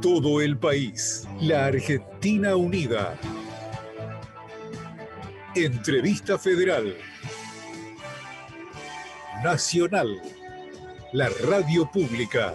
[0.00, 1.28] todo el país.
[1.40, 3.18] La Argentina Unida.
[5.54, 6.96] Entrevista Federal.
[9.44, 10.08] Nacional.
[11.12, 12.54] La radio pública.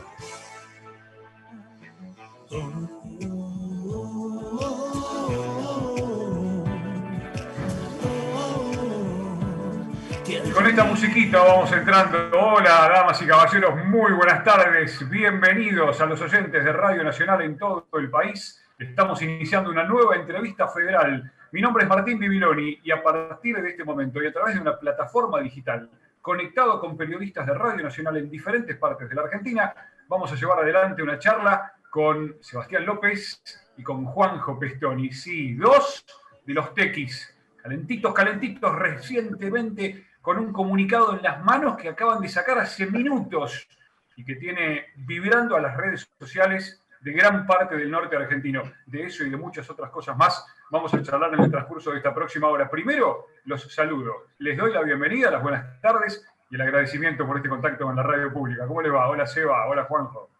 [10.75, 12.17] Esta musiquita vamos entrando.
[12.37, 15.09] Hola, damas y caballeros, muy buenas tardes.
[15.09, 18.61] Bienvenidos a los oyentes de Radio Nacional en todo el país.
[18.77, 21.31] Estamos iniciando una nueva entrevista federal.
[21.53, 24.59] Mi nombre es Martín Bibiloni y a partir de este momento y a través de
[24.59, 25.89] una plataforma digital
[26.21, 29.73] conectado con periodistas de Radio Nacional en diferentes partes de la Argentina,
[30.09, 33.41] vamos a llevar adelante una charla con Sebastián López
[33.77, 35.09] y con Juanjo Pestoni.
[35.13, 36.05] Sí, dos
[36.45, 42.27] de los tequis, calentitos, calentitos, recientemente con un comunicado en las manos que acaban de
[42.27, 43.67] sacar hace minutos
[44.15, 48.63] y que tiene vibrando a las redes sociales de gran parte del norte argentino.
[48.87, 51.97] De eso y de muchas otras cosas más vamos a charlar en el transcurso de
[51.97, 52.67] esta próxima hora.
[52.67, 54.13] Primero, los saludo.
[54.39, 58.01] Les doy la bienvenida, las buenas tardes y el agradecimiento por este contacto con la
[58.01, 58.65] radio pública.
[58.65, 59.07] ¿Cómo le va?
[59.07, 60.31] Hola Seba, hola Juanjo.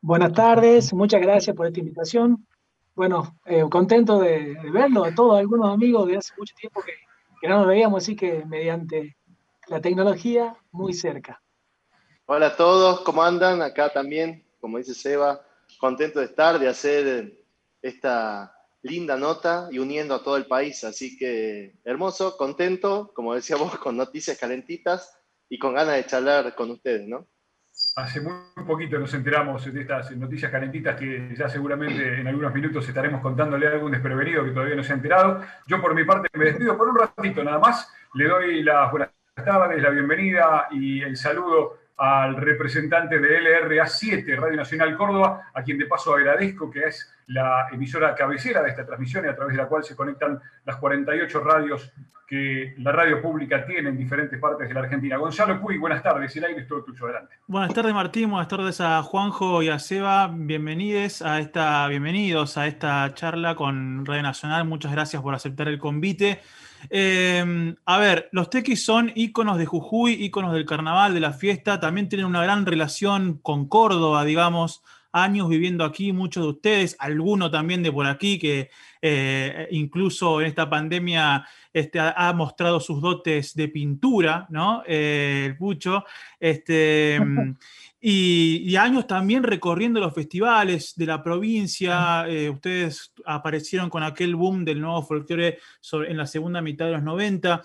[0.00, 2.46] Buenas tardes, muchas gracias por esta invitación.
[2.94, 6.92] Bueno, eh, contento de, verlo, de todos algunos amigos de hace mucho tiempo que,
[7.42, 9.16] que no nos veíamos, así que mediante
[9.68, 11.40] la tecnología muy cerca.
[12.26, 13.62] Hola a todos, ¿cómo andan?
[13.62, 15.42] Acá también, como dice Seba,
[15.78, 17.44] contento de estar, de hacer
[17.82, 20.84] esta linda nota y uniendo a todo el país.
[20.84, 26.70] Así que hermoso, contento, como decíamos, con noticias calentitas y con ganas de charlar con
[26.70, 27.26] ustedes, ¿no?
[27.96, 28.32] Hace muy
[28.66, 33.66] poquito nos enteramos de estas noticias calentitas que ya seguramente en algunos minutos estaremos contándole
[33.66, 35.42] a algún desprevenido que todavía no se ha enterado.
[35.66, 37.92] Yo por mi parte me despido por un ratito nada más.
[38.14, 44.56] Le doy las buenas tardes, la bienvenida y el saludo al representante de LRA7, Radio
[44.56, 49.24] Nacional Córdoba, a quien de paso agradezco que es la emisora cabecera de esta transmisión
[49.24, 51.92] y a través de la cual se conectan las 48 radios
[52.28, 55.16] que la radio pública tiene en diferentes partes de la Argentina.
[55.16, 57.34] Gonzalo Puy, buenas tardes, el aire es todo tuyo, adelante.
[57.46, 62.68] Buenas tardes Martín, buenas tardes a Juanjo y a Seba, bienvenidos a esta, bienvenidos a
[62.68, 66.40] esta charla con Radio Nacional, muchas gracias por aceptar el convite.
[66.90, 71.80] Em, a ver, los tequis son íconos de Jujuy, íconos del carnaval, de la fiesta,
[71.80, 74.82] también tienen una gran relación con Córdoba, digamos,
[75.14, 80.48] años viviendo aquí, muchos de ustedes, alguno también de por aquí, que eh, incluso en
[80.48, 84.82] esta pandemia este, ha, mostrado sus dotes de pintura, ¿no?
[84.86, 86.04] Eh, el Pucho.
[86.40, 87.20] Este,
[88.06, 92.28] Y, años también recorriendo los festivales de la provincia.
[92.28, 95.58] Eh, ustedes aparecieron con aquel boom del nuevo folclore
[96.06, 97.62] en la segunda mitad de los 90.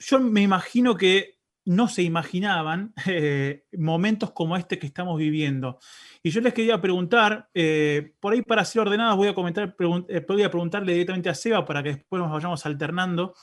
[0.00, 5.78] Yo me imagino que no se imaginaban eh, momentos como este que estamos viviendo.
[6.24, 10.50] Y yo les quería preguntar, eh, por ahí para ser ordenados voy a comentar, podría
[10.50, 13.36] preguntarle directamente a Seba para que después nos vayamos alternando.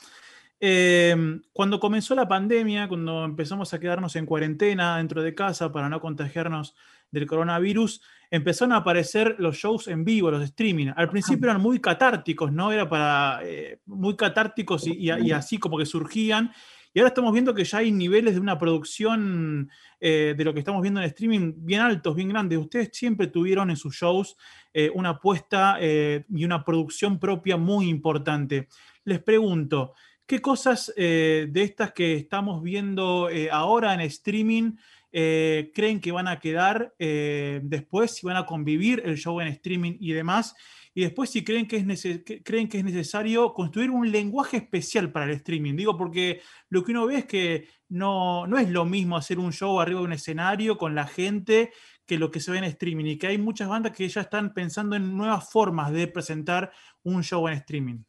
[0.60, 5.88] Em, cuando comenzó la pandemia, cuando empezamos a quedarnos en cuarentena dentro de casa para
[5.88, 6.74] no contagiarnos
[7.10, 8.00] del coronavirus,
[8.30, 10.88] empezaron a aparecer los shows en vivo, los streaming.
[10.96, 12.72] Al principio eran muy catárticos, ¿no?
[12.72, 16.50] Era para eh, muy catárticos y, así como que surgían.
[16.92, 19.68] Y ahora estamos viendo que ya hay niveles de una producción
[20.00, 22.58] eh, de lo que estamos viendo en streaming bien altos, bien grandes.
[22.58, 24.36] Ustedes siempre tuvieron en sus shows
[24.72, 28.68] eh, una apuesta y una producción propia muy importante.
[29.04, 29.94] Les pregunto,
[30.26, 34.72] ¿Qué cosas eh, de estas que estamos viendo eh, ahora en streaming
[35.12, 39.98] eh, creen que van a quedar después, si van a convivir el show en streaming
[40.00, 40.54] y demás?
[40.94, 42.08] Y después si creen que, es
[42.42, 45.74] creen que es necesario construir un lenguaje especial para el streaming.
[45.76, 49.52] Digo, porque lo que uno ve es que no, no es lo mismo hacer un
[49.52, 51.70] show arriba de un escenario con la gente
[52.06, 54.54] que lo que se ve en streaming y que hay muchas bandas que ya están
[54.54, 58.04] pensando en nuevas formas de presentar un show en streaming.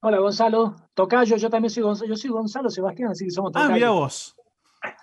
[0.00, 3.70] Hola Gonzalo, Tocayo, yo también soy Gonzalo, yo soy Gonzalo Sebastián, así que somos Tocayo.
[3.70, 4.36] Ah, mira vos.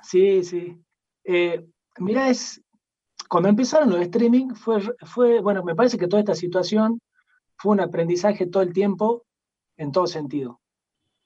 [0.01, 0.81] Sí, sí.
[1.25, 1.67] Eh,
[1.97, 2.61] mira, es,
[3.27, 7.01] cuando empezaron los streaming, fue, fue, bueno, me parece que toda esta situación
[7.57, 9.25] fue un aprendizaje todo el tiempo,
[9.75, 10.61] en todo sentido.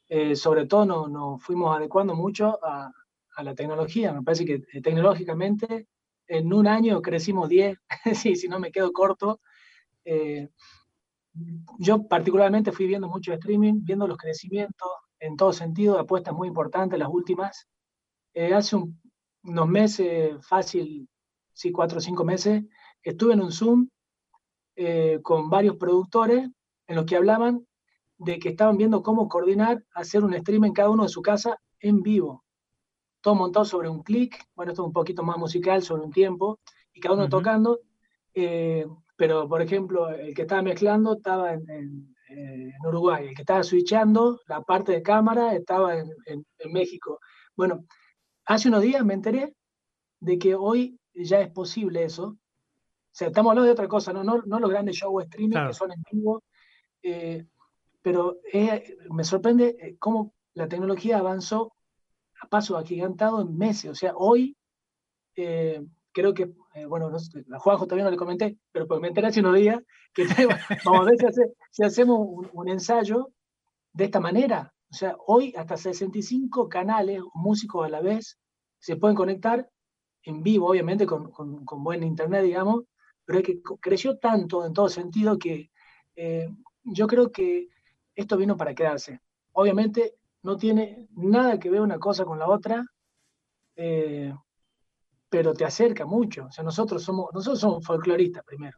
[0.07, 2.91] Eh, sobre todo nos no fuimos adecuando mucho a,
[3.35, 4.11] a, la tecnología.
[4.13, 5.87] Me parece que eh, tecnológicamente
[6.25, 7.77] en un año crecimos 10,
[8.15, 9.41] sí, si no me quedo corto.
[10.03, 10.49] Eh,
[11.77, 14.89] yo particularmente fui viendo mucho streaming, viendo los crecimientos
[15.19, 17.67] en todo sentido, apuestas muy importantes, las últimas.
[18.33, 18.77] Eh, hace
[19.43, 21.07] unos meses, fácil,
[21.53, 22.63] sí, cuatro o cinco meses,
[23.03, 23.87] estuve en un Zoom
[24.75, 26.49] eh, con varios productores
[26.87, 27.65] en los que hablaban
[28.17, 31.57] de que estaban viendo cómo coordinar, hacer un stream en cada uno de su casa
[31.79, 32.43] en vivo.
[33.21, 36.59] Todo montado sobre un clic, bueno, esto es un poquito más musical, sobre un tiempo,
[36.93, 37.79] y cada uno tocando,
[38.35, 38.85] Eh,
[39.19, 42.15] pero, por ejemplo, el que estaba mezclando estaba en,
[42.85, 47.19] Uruguay, el que estaba switchando la parte de cámara estaba en, México.
[47.53, 47.83] Bueno,
[48.45, 49.53] hace unos días me enteré
[50.21, 52.27] de que hoy ya es posible eso.
[52.27, 52.37] O
[53.11, 55.91] sea, estamos hablando de otra cosa, no, no, no los grandes shows streaming que son
[55.91, 56.43] en vivo,
[57.03, 57.45] eh,
[58.01, 58.37] pero
[59.09, 61.73] me sorprende cómo la tecnología avanzó
[62.41, 63.91] a paso agigantado en meses.
[63.91, 64.55] O sea, hoy
[65.35, 65.83] eh,
[66.13, 69.27] creo que, eh, bueno, no a Juanjo todavía no le comenté, pero pues me enteré
[69.27, 69.79] hace unos días
[70.13, 70.23] que
[70.85, 71.17] vamos a ver
[71.71, 72.19] si, hacemos
[72.53, 73.31] un, ensayo
[73.93, 74.73] de esta manera.
[74.91, 78.39] O sea, hoy hasta 65 canales, músicos a la vez,
[78.79, 79.69] se pueden conectar
[80.23, 82.83] en vivo, obviamente con, con, buen internet, digamos,
[83.25, 85.71] pero es que creció tanto en todo sentido que
[86.15, 86.49] eh,
[86.83, 87.67] yo creo que
[88.15, 89.21] esto vino para quedarse.
[89.53, 92.85] Obviamente no tiene nada que ver una cosa con la otra,
[93.75, 94.33] eh,
[95.29, 96.45] pero te acerca mucho.
[96.45, 98.77] O sea, nosotros somos, nosotros somos folcloristas primero.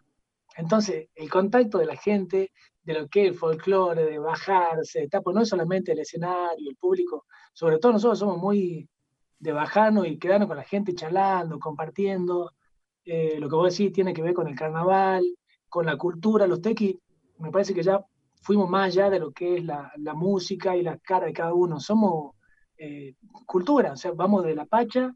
[0.57, 2.51] Entonces, el contacto de la gente,
[2.83, 6.75] de lo que es el folclore, de bajarse, pues no es solamente el escenario, el
[6.75, 8.87] público, sobre todo nosotros somos muy
[9.39, 12.51] de bajarnos y quedarnos con la gente charlando, compartiendo.
[13.03, 15.23] Eh, lo que vos decís tiene que ver con el carnaval,
[15.69, 16.97] con la cultura, los tequis,
[17.39, 18.05] me parece que ya
[18.41, 21.79] fuimos más allá de lo que es la, música y la cara de cada uno.
[21.79, 22.35] Somos
[22.77, 23.15] eh,
[23.45, 25.15] cultura, o sea, vamos de la pacha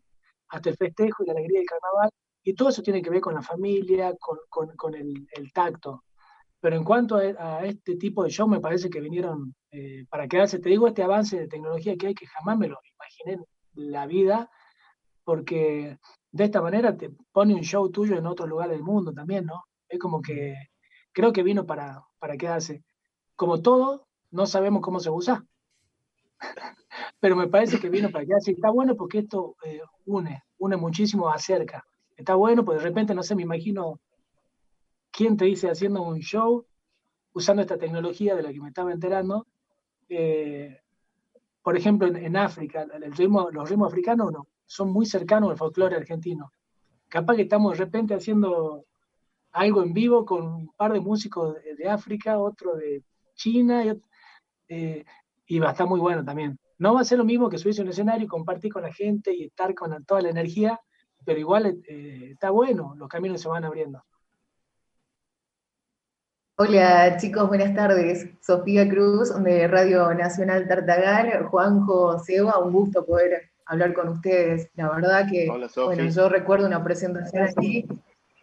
[0.55, 2.09] hasta el festejo y la alegría del carnaval,
[2.43, 6.03] y todo eso tiene que ver con la familia, con, el, el, tacto.
[6.59, 10.59] Pero en cuanto a, este tipo de show, me parece que vinieron eh, para quedarse.
[10.59, 13.43] Te digo, este avance de tecnología que hay, que jamás me lo imaginé
[13.75, 14.49] en la vida,
[15.23, 15.97] porque
[16.31, 19.63] de esta manera te pone un show tuyo en otro lugar del mundo también, ¿no?
[19.89, 20.55] Es como que
[21.11, 22.83] creo que vino para, para quedarse
[23.35, 25.45] como todo, no sabemos cómo se usa.
[27.19, 28.51] Pero me parece que vino para quedarse.
[28.51, 31.85] Está bueno porque esto eh, une, une muchísimo, acerca.
[32.15, 33.99] Está bueno, porque de repente, no sé, me imagino
[35.11, 36.65] quién te dice haciendo un show
[37.33, 39.47] usando esta tecnología de la que me estaba enterando.
[40.09, 40.81] Eh,
[41.61, 45.95] por ejemplo, en, África, el ritmo, los ritmos africanos no, son muy cercanos al folclore
[45.95, 46.51] argentino.
[47.09, 48.85] Capaz que estamos de repente haciendo
[49.51, 53.03] algo en vivo con un par de músicos de África, otro de
[53.35, 53.83] China,
[54.67, 55.05] eh,
[55.47, 56.57] y, va a estar muy bueno también.
[56.77, 58.93] No va a ser lo mismo que subirse a un escenario y compartir con la
[58.93, 60.79] gente y estar con toda la energía,
[61.23, 64.03] pero igual eh, está bueno, los caminos se van abriendo.
[66.57, 68.29] Hola chicos, buenas tardes.
[68.41, 74.69] Sofía Cruz de Radio Nacional Tartagal, Juanjo Seba, un gusto poder hablar con ustedes.
[74.75, 77.85] La verdad que, bueno, yo recuerdo una presentación aquí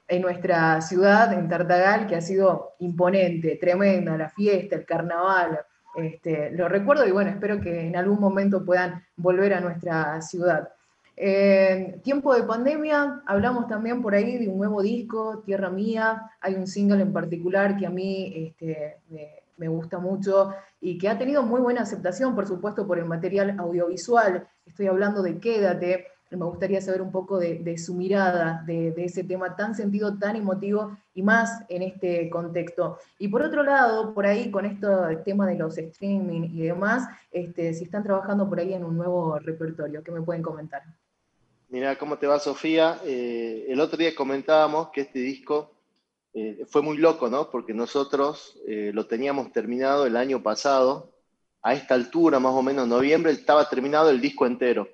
[0.08, 5.60] en nuestra ciudad, en Tartagal, que ha sido imponente, tremenda, la fiesta, el carnaval.
[5.94, 10.70] Este, lo recuerdo y bueno, espero que en algún momento puedan volver a nuestra ciudad.
[11.16, 16.30] En tiempo de pandemia, hablamos también por ahí de un nuevo disco, Tierra Mía.
[16.40, 21.08] Hay un single en particular que a mí este, me, me gusta mucho y que
[21.08, 24.48] ha tenido muy buena aceptación, por supuesto, por el material audiovisual.
[24.66, 26.06] Estoy hablando de Quédate,
[26.36, 30.96] me gustaría saber un poco de, su mirada de, ese tema tan sentido, tan emotivo
[31.14, 32.98] y más en este contexto.
[33.18, 37.08] Y por otro lado, por ahí con esto, el tema de los streaming y demás,
[37.30, 40.82] este, si están trabajando por ahí en un nuevo repertorio, ¿qué me pueden comentar?
[41.68, 43.00] Mira, ¿cómo te va Sofía?
[43.04, 45.72] Eh, el otro día comentábamos que este disco
[46.34, 47.50] eh, fue muy loco, ¿no?
[47.50, 51.10] Porque nosotros eh, lo teníamos terminado el año pasado,
[51.64, 54.88] a esta altura, más o menos noviembre, estaba terminado el disco entero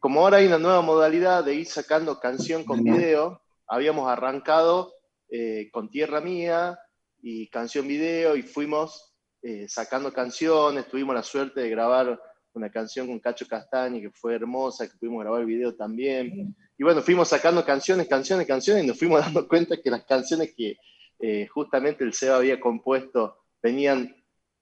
[0.00, 4.94] como ahora hay una nueva modalidad de ir sacando canción con video, habíamos arrancado
[5.28, 6.78] eh, con Tierra Mía
[7.20, 9.12] y canción video y fuimos
[9.42, 12.20] eh, sacando canciones, tuvimos la suerte de grabar
[12.52, 16.56] una canción con Cacho Castañi que fue hermosa, que pudimos grabar el video también.
[16.76, 20.54] Y bueno, fuimos sacando canciones, canciones, canciones y nos fuimos dando cuenta que las canciones
[20.56, 20.76] que
[21.18, 24.14] eh, justamente el SEBA había compuesto venían,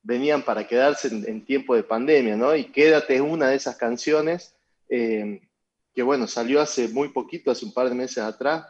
[0.03, 2.57] venían para quedarse en, en tiempo de pandemia, ¿no?
[2.57, 4.56] Y Quédate es una de esas canciones
[4.89, 5.41] eh,
[5.95, 8.67] que bueno, salió hace muy poquito, hace un par de meses atrás,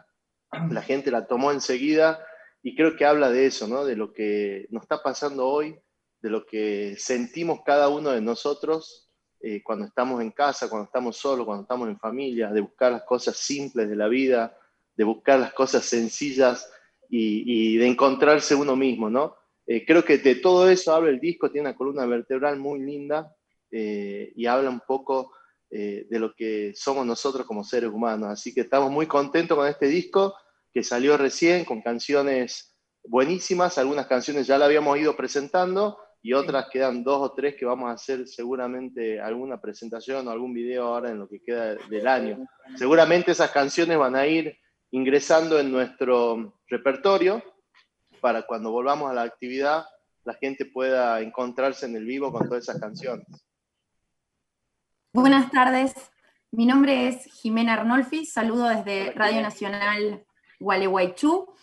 [0.71, 2.25] la gente la tomó enseguida
[2.63, 3.85] y creo que habla de eso, ¿no?
[3.85, 5.79] de lo que nos está pasando hoy,
[6.21, 11.17] de lo que sentimos cada uno de nosotros eh, cuando estamos en casa, cuando estamos
[11.17, 14.57] solos, cuando estamos en familia, de buscar las cosas simples de la vida,
[14.97, 16.73] de buscar las cosas sencillas
[17.09, 19.37] y, de encontrarse uno mismo, ¿no?
[19.67, 23.33] Eh, creo que de todo eso habla el disco, tiene una columna vertebral muy linda
[23.71, 25.33] y habla un poco
[25.71, 28.29] eh, de lo que somos nosotros como seres humanos.
[28.31, 30.35] Así que estamos muy contentos con este disco
[30.73, 36.67] que salió recién, con canciones buenísimas, algunas canciones ya la habíamos ido presentando y otras
[36.71, 41.11] quedan dos o tres que vamos a hacer seguramente alguna presentación o algún video ahora
[41.11, 42.47] en lo que queda del año.
[42.75, 44.59] Seguramente esas canciones van a ir
[44.91, 47.43] ingresando en nuestro repertorio
[48.21, 49.85] para cuando volvamos a la actividad
[50.27, 53.27] la gente pueda encontrarse en el vivo con todas esas canciones.
[55.17, 55.95] Buenas tardes,
[56.51, 60.27] mi nombre es Jimena Arnolfi, saludo desde Radio Nacional
[60.61, 61.55] Gualeguaychú.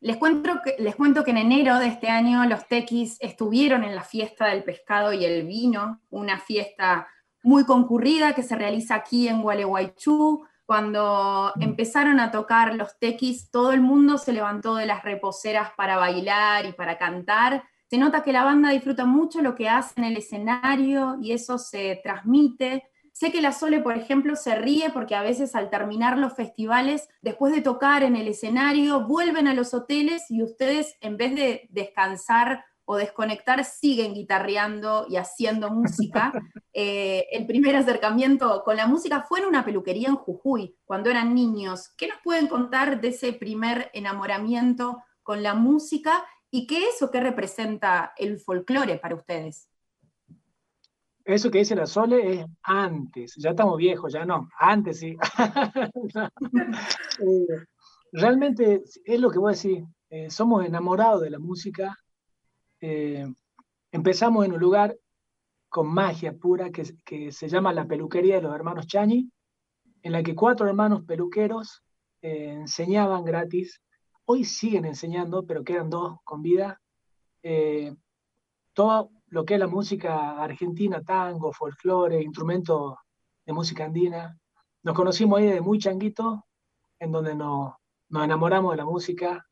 [0.00, 3.94] Les cuento, que, les cuento que en enero de este año los tequis estuvieron en
[3.94, 7.08] la fiesta del pescado y el vino, una fiesta
[7.42, 10.44] muy concurrida que se realiza aquí en Gualeguaychú.
[10.66, 15.96] Cuando empezaron a tocar los tequis, todo el mundo se levantó de las reposeras para
[15.96, 17.64] bailar y para cantar.
[17.86, 21.56] Se nota que la banda disfruta mucho lo que hace en el escenario y eso
[21.56, 22.84] se transmite.
[23.18, 27.08] Sé que la Sole, por ejemplo, se ríe porque a veces al terminar los festivales,
[27.20, 31.66] después de tocar en el escenario, vuelven a los hoteles y ustedes, en vez de
[31.70, 36.32] descansar o desconectar, siguen guitarreando y haciendo música.
[36.80, 41.34] Eh, el primer acercamiento con la música fue en una peluquería en Jujuy, cuando eran
[41.34, 41.88] niños.
[41.96, 47.10] ¿Qué nos pueden contar de ese primer enamoramiento con la música y qué es o
[47.10, 49.67] qué representa el folclore para ustedes?
[51.28, 55.14] Eso que dice la Sole es antes, ya estamos viejos, ya no, antes sí.
[57.20, 57.66] Eh,
[58.12, 61.98] realmente es lo que voy a decir, eh, somos enamorados de la música.
[62.80, 63.26] Eh,
[63.92, 64.96] empezamos en un lugar
[65.68, 69.30] con magia pura que, que, se llama la peluquería de los hermanos Chañi,
[70.02, 71.82] en la que cuatro hermanos peluqueros
[72.22, 73.82] enseñaban gratis.
[74.24, 76.80] Hoy siguen enseñando, pero quedan dos con vida.
[78.72, 82.94] todo lo que es la música argentina, tango, folclore, instrumentos
[83.44, 84.38] de música andina.
[84.82, 86.46] Nos conocimos ahí de muy changuito,
[86.98, 87.74] en donde nos,
[88.08, 89.46] nos enamoramos de la música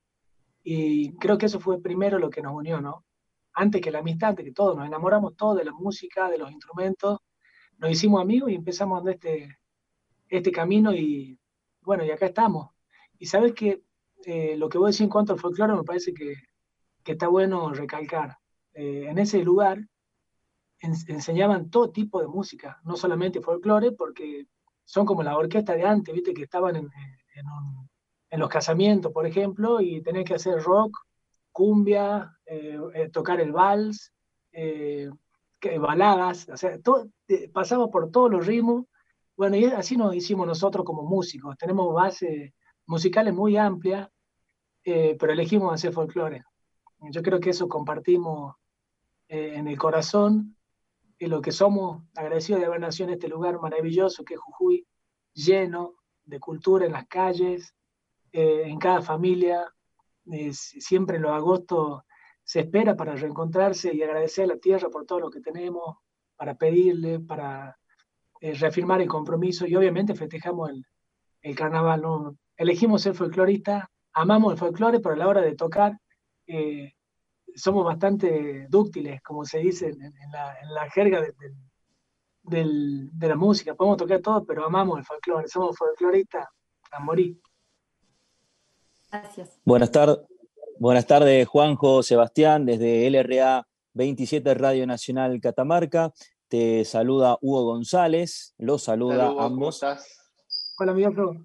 [0.63, 3.05] y creo que eso fue primero lo que nos unió, ¿no?
[3.53, 6.51] Antes que la amistad, antes que todo, nos enamoramos todos de la música, de los
[6.51, 7.19] instrumentos,
[7.79, 9.59] nos hicimos amigos y empezamos a este,
[10.29, 11.39] este camino y
[11.83, 12.71] bueno, y acá estamos.
[13.19, 13.83] Y sabes que
[14.25, 16.35] eh, lo que voy a decir en cuanto al folclore me parece que,
[17.05, 18.37] que está bueno recalcar.
[18.79, 19.81] Eh, en ese lugar
[20.81, 24.49] enseñaban todo tipo de música, no solamente folclore, porque
[24.85, 26.91] son como la orquesta de antes, viste, que estaban en,
[28.39, 30.95] los casamientos, por ejemplo, y tenías que hacer rock,
[31.53, 34.13] cumbia, eh, eh, tocar el vals,
[35.81, 37.09] baladas, o sea, todo,
[37.55, 38.85] pasaba por todos los ritmos.
[39.39, 41.57] Bueno, y así nos hicimos nosotros como músicos.
[41.57, 42.53] Tenemos bases
[42.85, 44.07] musicales muy amplias,
[44.85, 46.45] pero elegimos hacer folclore.
[47.11, 48.55] Yo creo que eso compartimos
[49.29, 50.57] eh, en el corazón
[51.19, 54.87] y lo que somos, agradecidos de haber nacido en este lugar maravilloso que es Jujuy,
[55.33, 57.75] lleno de cultura en las calles,
[58.33, 59.73] eh, en cada familia.
[60.53, 62.03] siempre en los agostos
[62.43, 65.97] se espera para reencontrarse y agradecer a la tierra por todo lo que tenemos,
[66.37, 67.77] para pedirle, para
[68.41, 70.85] eh, reafirmar el compromiso y obviamente festejamos el,
[71.43, 72.03] el carnaval.
[72.03, 72.37] ¿no?
[72.57, 75.99] Elegimos ser folclorista, amamos el folclore, pero a la hora de tocar
[77.57, 81.21] somos bastante dúctiles, como se dice en, la, jerga
[82.43, 83.75] de, la música.
[83.75, 86.47] Podemos tocar todo, pero amamos el folclore, somos folcloristas
[86.93, 87.41] a morir.
[89.11, 89.59] Gracias.
[89.65, 90.19] Buenas tardes,
[90.79, 96.13] buenas tardes, Juanjo, Sebastián, desde LRA 27 Radio Nacional Catamarca.
[96.49, 99.83] Te saluda Hugo González, los saluda a ambos.
[100.79, 101.41] Hola, amigo.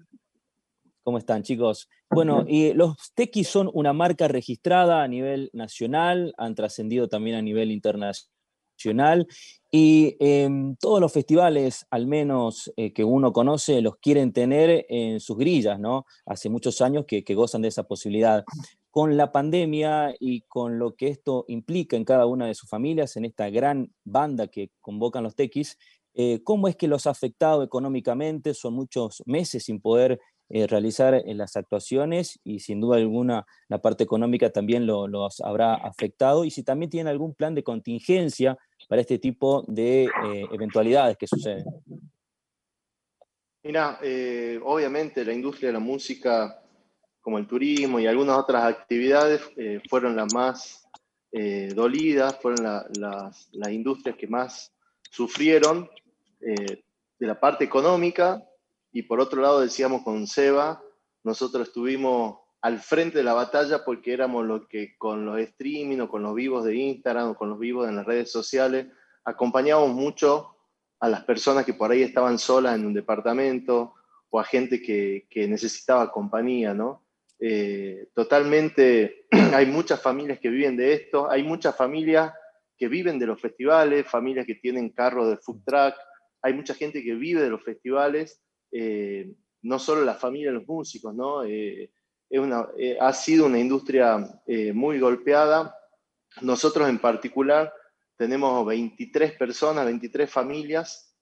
[1.04, 1.88] ¿Cómo están, chicos?
[2.10, 7.42] Bueno, y los tequis son una marca registrada a nivel nacional, han trascendido también a
[7.42, 9.26] nivel internacional
[9.70, 15.18] y em, todos los festivales, al menos eh, que uno conoce, los quieren tener en
[15.18, 16.04] sus grillas, ¿no?
[16.24, 18.44] Hace muchos años que, gozan de esa posibilidad.
[18.90, 23.16] Con la pandemia y con lo que esto implica en cada una de sus familias,
[23.16, 25.78] en esta gran banda que convocan los tequis,
[26.14, 28.52] eh, ¿cómo es que los ha afectado económicamente?
[28.52, 30.20] Son muchos meses sin poder
[30.54, 36.44] eh, realizar las actuaciones y sin duda alguna la parte económica también los habrá afectado
[36.44, 41.26] y si también tienen algún plan de contingencia para este tipo de eh, eventualidades que
[41.26, 41.64] suceden.
[43.62, 46.62] Mira, eh, obviamente la industria de la música,
[47.22, 49.40] como el turismo y algunas otras actividades,
[49.88, 50.86] fueron las más
[51.74, 54.70] dolidas, fueron las, las, industrias que más
[55.10, 55.88] sufrieron
[56.38, 58.46] de la parte económica
[58.92, 60.82] y por otro lado decíamos con Seba,
[61.24, 66.08] nosotros estuvimos al frente de la batalla porque éramos los que con los streaming o
[66.08, 68.86] con los vivos de Instagram o con los vivos en las redes sociales
[69.24, 70.56] acompañábamos mucho
[71.00, 73.94] a las personas que por ahí estaban solas en un departamento
[74.30, 77.04] o a gente que, que necesitaba compañía, ¿no?
[77.40, 82.32] Eh, totalmente, hay muchas familias que viven de esto, hay muchas familias
[82.78, 85.94] que viven de los festivales, familias que tienen carros de food truck,
[86.40, 88.40] hay mucha gente que vive de los festivales
[88.72, 91.44] eh, no solo la familia de los músicos, ¿no?
[91.44, 91.90] es
[92.30, 92.66] una,
[92.98, 94.18] ha sido una industria
[94.74, 95.76] muy golpeada.
[96.40, 97.72] Nosotros en particular
[98.16, 101.14] tenemos 23 personas, 23 familias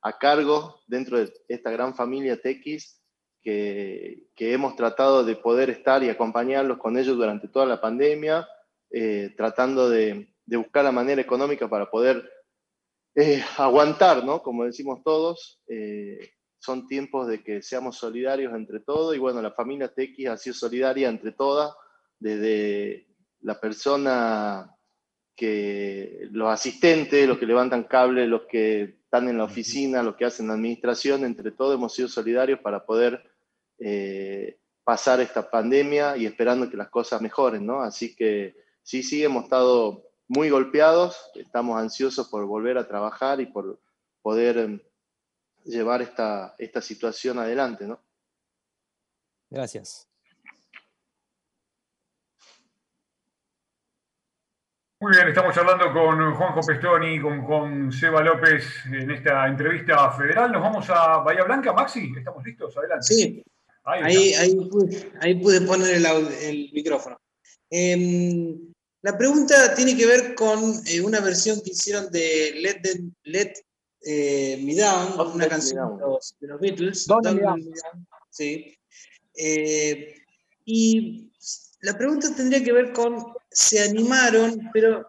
[0.00, 3.04] a cargo dentro de esta gran familia TX
[3.44, 8.48] que, hemos tratado de poder estar y acompañarlos con ellos durante toda la pandemia,
[8.90, 12.30] eh, tratando de, buscar la manera económica para poder
[13.14, 14.42] eh, aguantar, ¿no?
[14.42, 16.33] Como decimos todos, eh,
[16.64, 20.54] son tiempos de que seamos solidarios entre todos y bueno, la familia TX ha sido
[20.54, 21.74] solidaria entre todas,
[22.18, 23.06] desde
[23.42, 24.74] la persona
[25.36, 30.24] que los asistentes, los que levantan cables, los que están en la oficina, los que
[30.24, 33.22] hacen la administración, entre todos hemos sido solidarios para poder
[33.78, 37.82] eh, pasar esta pandemia y esperando que las cosas mejoren, ¿no?
[37.82, 43.46] Así que sí, sí, hemos estado muy golpeados, estamos ansiosos por volver a trabajar y
[43.46, 43.80] por
[44.22, 44.80] poder em,
[45.64, 48.00] llevar esta, esta situación adelante, ¿no?
[49.50, 50.08] Gracias.
[55.00, 60.50] Muy bien, estamos hablando con Juanjo Pestoni, con, con Seba López en esta entrevista federal.
[60.50, 61.74] Nos vamos a Bahía Blanca.
[61.74, 62.74] Maxi, ¿estamos listos?
[62.78, 63.04] Adelante.
[63.04, 63.44] Sí,
[63.84, 64.54] ahí, ahí,
[65.34, 67.20] pude, poner el, micrófono.
[67.68, 72.80] Em, la pregunta tiene que ver con eh, una versión que hicieron de Let,
[73.24, 73.52] Let
[74.04, 77.06] eh, Me Down, una canción de los, Beatles.
[78.30, 78.76] Sí.
[79.36, 80.14] Eh,
[80.64, 81.32] y
[81.80, 85.06] la pregunta tendría que ver con se animaron, pero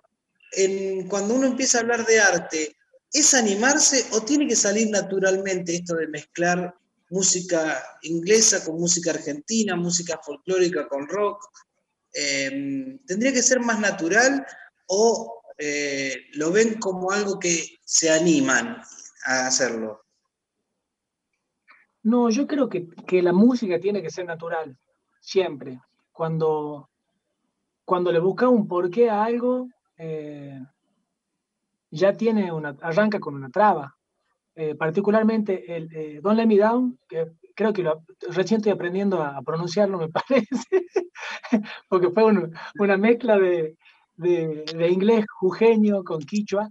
[1.10, 2.76] cuando uno empieza a hablar de arte,
[3.12, 6.74] ¿es animarse o tiene que salir naturalmente esto de mezclar
[7.10, 11.44] música inglesa con música argentina, música folclórica con rock?
[12.14, 14.46] Em, ¿Tendría que ser más natural
[14.88, 18.82] o eh, lo ven como algo que se animan
[19.26, 20.02] a hacerlo?
[22.04, 24.78] No, yo creo que, que la música tiene que ser natural,
[25.20, 25.82] siempre.
[26.12, 26.90] Cuando,
[27.84, 30.62] cuando le busca un porqué a algo, eh,
[31.90, 33.96] ya tiene una, arranca con una traba.
[34.54, 39.22] Eh, particularmente el eh, Don't Let Me Down, que creo que lo, recién estoy aprendiendo
[39.22, 40.86] a, pronunciarlo, me parece,
[41.90, 42.24] porque fue
[42.80, 43.76] una mezcla de,
[44.18, 46.70] de, inglés jujeño con quichua.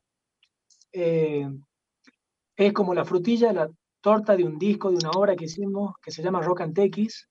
[0.92, 3.68] es como la frutilla, la
[4.00, 7.28] torta de un disco, de una obra que hicimos, que se llama Rock and Tequis,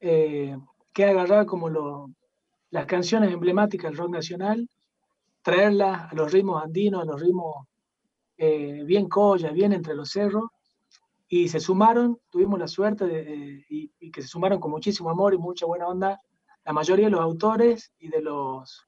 [0.00, 2.10] que agarrar como lo,
[2.74, 4.68] las canciones emblemáticas del rock nacional,
[5.42, 7.66] traerlas a los ritmos andinos, a los ritmos
[8.36, 10.46] eh, bien colla, bien entre los cerros,
[11.28, 15.38] y se sumaron, tuvimos la suerte de, y, que se sumaron con muchísimo amor y
[15.38, 16.20] mucha buena onda
[16.64, 18.84] la mayoría de los autores y de los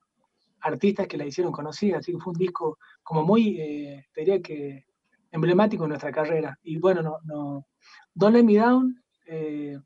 [0.66, 4.86] artistas que la hicieron conocida, así que fue un disco como muy, eh, diría que
[5.30, 6.58] emblemático en nuestra carrera.
[6.62, 7.66] Y bueno, no, no,
[8.14, 9.78] Don't Let Me Down eh,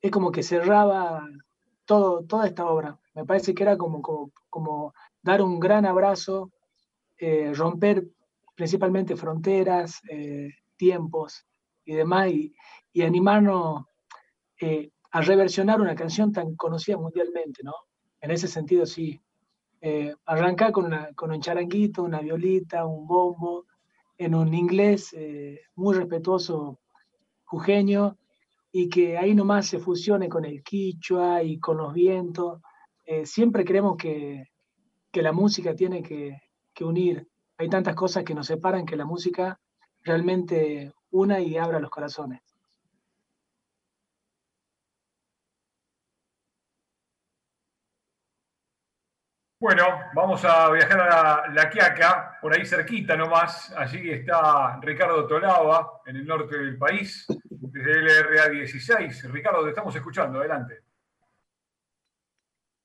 [0.00, 1.26] es como que cerraba
[1.84, 2.98] todo, toda esta obra.
[3.14, 4.02] Me parece que era como,
[4.50, 6.52] como, dar un gran abrazo,
[7.18, 8.06] eh, romper
[8.54, 11.46] principalmente fronteras, eh, tiempos
[11.84, 12.54] y demás, y,
[13.02, 13.84] animarnos
[14.60, 17.74] eh, a reversionar una canción tan conocida mundialmente, ¿no?
[18.22, 19.20] En ese sentido, sí.
[20.24, 23.66] Arrancar con, con un charanguito, una violita, un bombo,
[24.18, 25.14] en un inglés
[25.74, 26.80] muy respetuoso,
[27.44, 28.16] jujeño,
[28.78, 32.60] y que ahí nomás se fusione con el quichua y con los vientos.
[33.06, 34.50] Eh, siempre creemos que,
[35.12, 36.42] la música tiene que,
[36.84, 37.26] unir.
[37.56, 39.58] Hay tantas cosas que nos separan que la música
[40.04, 42.42] realmente una y abra los corazones.
[49.66, 49.82] Bueno,
[50.14, 53.72] vamos a viajar a la, Quiaca, por ahí cerquita nomás.
[53.76, 59.28] Allí está Ricardo Tolaba, en el norte del país, desde LRA 16.
[59.32, 60.84] Ricardo, te estamos escuchando, adelante.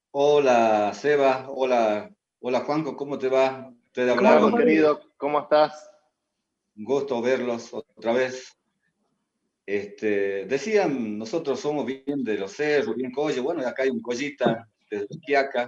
[0.09, 1.45] Hola, Seba.
[1.49, 3.71] Hola, hola Juanco, ¿cómo te va?
[3.91, 5.87] Te Hola, querido, ¿cómo estás?
[6.75, 8.57] Un gusto verlos otra vez.
[9.67, 13.39] Este, decían, nosotros somos bien de los cerros, bien colle.
[13.39, 15.67] Bueno, acá hay un collita desde Quiaca.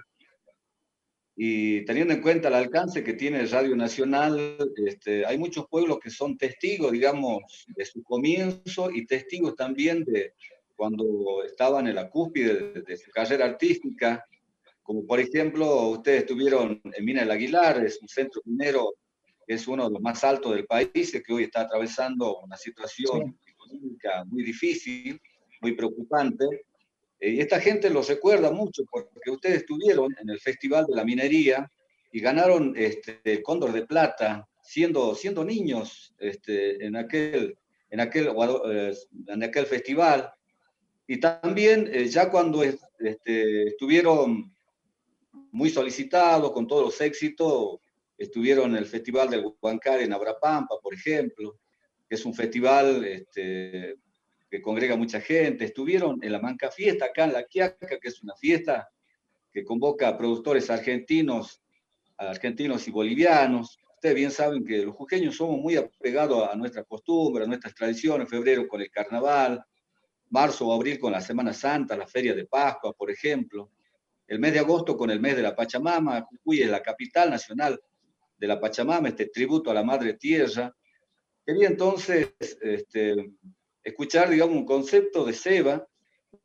[1.35, 6.11] Y teniendo en cuenta el alcance que tiene Radio Nacional, este, hay muchos pueblos que
[6.11, 7.41] son testigos, digamos,
[7.75, 10.33] de su comienzo y testigos también de
[10.75, 14.23] cuando estaban en la cúspide de su carrera artística
[14.83, 18.93] como por ejemplo, ustedes estuvieron en Mina del Aguilar, es un centro minero
[19.47, 23.37] que es uno de los más altos del país, que hoy está atravesando una situación
[23.45, 25.19] económica muy difícil,
[25.61, 26.45] muy preocupante.
[27.23, 31.05] Eh, y esta gente los recuerda mucho porque ustedes estuvieron en el Festival de la
[31.05, 31.71] Minería
[32.11, 37.57] y ganaron este, el Cóndor de Plata siendo, siendo niños este, en, aquel,
[37.89, 38.29] en aquel,
[38.69, 38.93] eh,
[39.27, 40.33] en aquel festival.
[41.07, 44.53] Y también eh, ya cuando este, estuvieron
[45.51, 47.79] muy solicitados, con todos los éxitos,
[48.17, 51.57] estuvieron en el Festival del Huancar en Abrapampa, por ejemplo,
[52.09, 53.95] que es un festival este,
[54.53, 55.65] que congrega mucha gente.
[55.65, 58.87] Estuvieron en la Manca Fiesta, acá en La Quiaca, que es una fiesta
[59.51, 61.63] que convoca a productores argentinos,
[62.17, 63.79] argentinos y bolivianos.
[63.95, 68.29] Ustedes bien saben que los jujeños somos muy apegados a nuestras costumbres, a nuestras tradiciones,
[68.29, 69.65] febrero con el carnaval,
[70.29, 73.71] marzo o abril con la Semana Santa, la Feria de Pascua, por ejemplo.
[74.27, 77.81] El mes de agosto con el mes de la Pachamama, Jujuy es la capital nacional
[78.37, 80.71] de la Pachamama, este tributo a la Madre Tierra.
[81.43, 83.15] Quería entonces este,
[83.83, 85.87] escuchar, digamos, un concepto de Seba.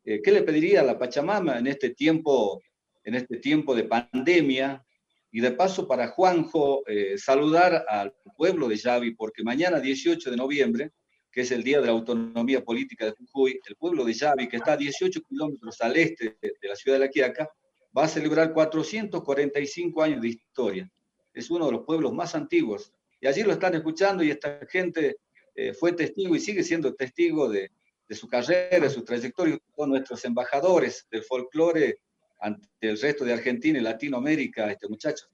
[0.03, 2.61] Eh, ¿Qué le pediría a la Pachamama en este tiempo,
[3.03, 4.83] en este tiempo de pandemia?
[5.31, 10.37] Y de paso para Juanjo, eh, saludar al pueblo de Yavi, porque mañana 18 de
[10.37, 10.91] noviembre
[11.31, 14.57] que es el Día de la Autonomía Política de Jujuy, el pueblo de Yavi, que
[14.57, 17.49] está a 18 kilómetros al este de, la ciudad de La Quiaca,
[17.95, 20.91] va a celebrar 445 años de historia.
[21.33, 22.91] Es uno de los pueblos más antiguos.
[23.21, 25.17] Y allí lo están escuchando y esta gente
[25.55, 27.71] eh, fue testigo y sigue siendo testigo de,
[28.09, 31.99] su carrera, de su trayectoria, con nuestros embajadores del folclore
[32.39, 35.27] ante el resto de Argentina y Latinoamérica, este muchacho.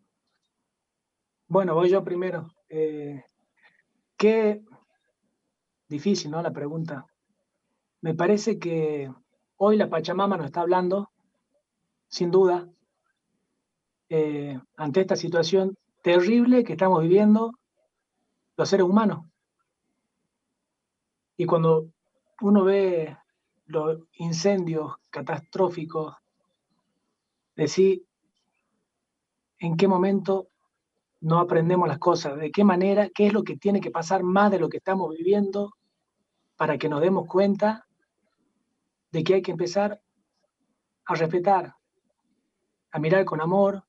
[1.48, 2.52] Bueno, voy yo primero.
[2.68, 3.24] Eh,
[4.18, 4.64] ¿qué,
[5.88, 6.42] Difícil, ¿no?
[6.42, 7.06] La pregunta.
[8.02, 9.12] Me parece que
[9.58, 11.12] hoy la Pachamama nos está hablando,
[12.08, 12.68] sin duda,
[14.10, 17.52] eh, ante esta situación terrible que estamos viviendo
[18.58, 19.26] los seres humanos.
[21.38, 21.92] Y cuando
[22.42, 23.18] uno ve
[23.66, 26.16] los incendios catastróficos,
[27.56, 28.06] decir
[29.60, 30.50] en qué momento
[31.22, 34.52] no aprendemos las cosas, de qué manera, qué es lo que tiene que pasar más
[34.52, 35.74] de lo que estamos viviendo
[36.56, 37.88] para que nos demos cuenta
[39.12, 40.02] de que hay que empezar
[41.06, 41.74] a respetar,
[42.92, 43.84] a mirar con amor.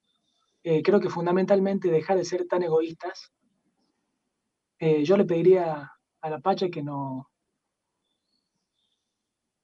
[0.63, 3.33] Eh, creo que fundamentalmente dejar de ser tan egoístas.
[4.79, 7.29] Eh, yo le pediría a la Pacha que no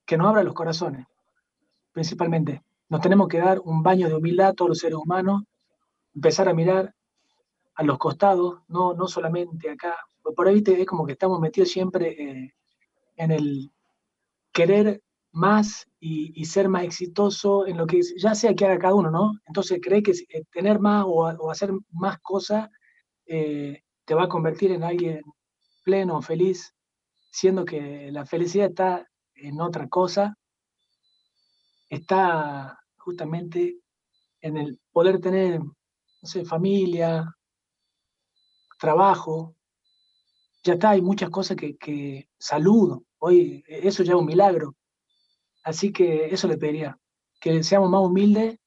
[0.05, 1.07] que no abra los corazones,
[1.93, 2.62] principalmente.
[2.88, 5.43] Nos tenemos que dar un baño de humildad todos los seres humanos,
[6.15, 6.95] empezar a mirar
[7.75, 9.97] a los costados, no, no solamente acá.
[10.37, 12.55] Por ahí es como que estamos metidos siempre eh,
[13.17, 13.71] en el
[14.53, 19.11] querer más y, ser más exitoso en lo que ya sea que haga cada uno,
[19.11, 19.33] ¿no?
[19.47, 22.69] Entonces cree que eh, tener más o, hacer más cosas
[23.27, 25.23] eh, te va a convertir en alguien
[25.85, 26.75] pleno, feliz,
[27.31, 29.09] siendo que la felicidad está
[29.42, 30.38] en otra cosa,
[31.88, 33.81] está justamente
[34.40, 35.74] en el poder tener, no
[36.22, 37.37] sé, familia,
[38.78, 39.55] trabajo,
[40.62, 43.05] ya está, hay muchas cosas que, saludo.
[43.18, 44.74] Hoy eso ya es un milagro.
[45.64, 46.98] Así que eso le pediría,
[47.40, 48.59] que seamos más humildes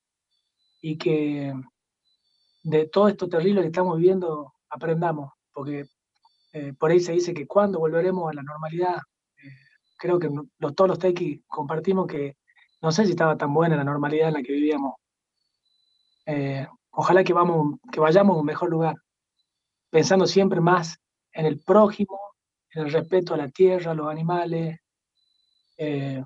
[0.82, 1.54] y que
[2.64, 5.86] de todo esto terrible que estamos viviendo aprendamos, porque
[6.54, 8.98] eh, por ahí se dice que cuando volveremos a la normalidad,
[9.98, 10.30] creo que
[10.60, 12.38] los, todos los tequis compartimos que
[12.82, 14.96] no sé si estaba tan buena la normalidad en la que vivíamos.
[16.26, 18.96] Eh, ojalá que, vamos, que vayamos a un mejor lugar
[19.90, 20.98] pensando siempre más
[21.32, 22.20] en el prójimo,
[22.72, 24.80] en el respeto a la tierra, a los animales.
[25.78, 26.24] Eh,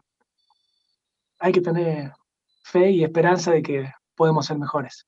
[1.40, 2.12] hay que tener
[2.64, 5.08] fe y esperanza de que podemos ser mejores.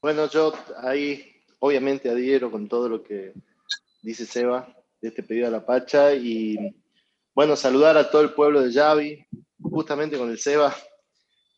[0.00, 3.32] Bueno, yo ahí obviamente adhiero con todo lo que
[4.02, 4.74] dice Seba
[5.04, 6.56] de este pedido a la Pacha y
[7.34, 9.22] bueno, saludar a todo el pueblo de Yavi,
[9.60, 10.74] justamente con el Seba.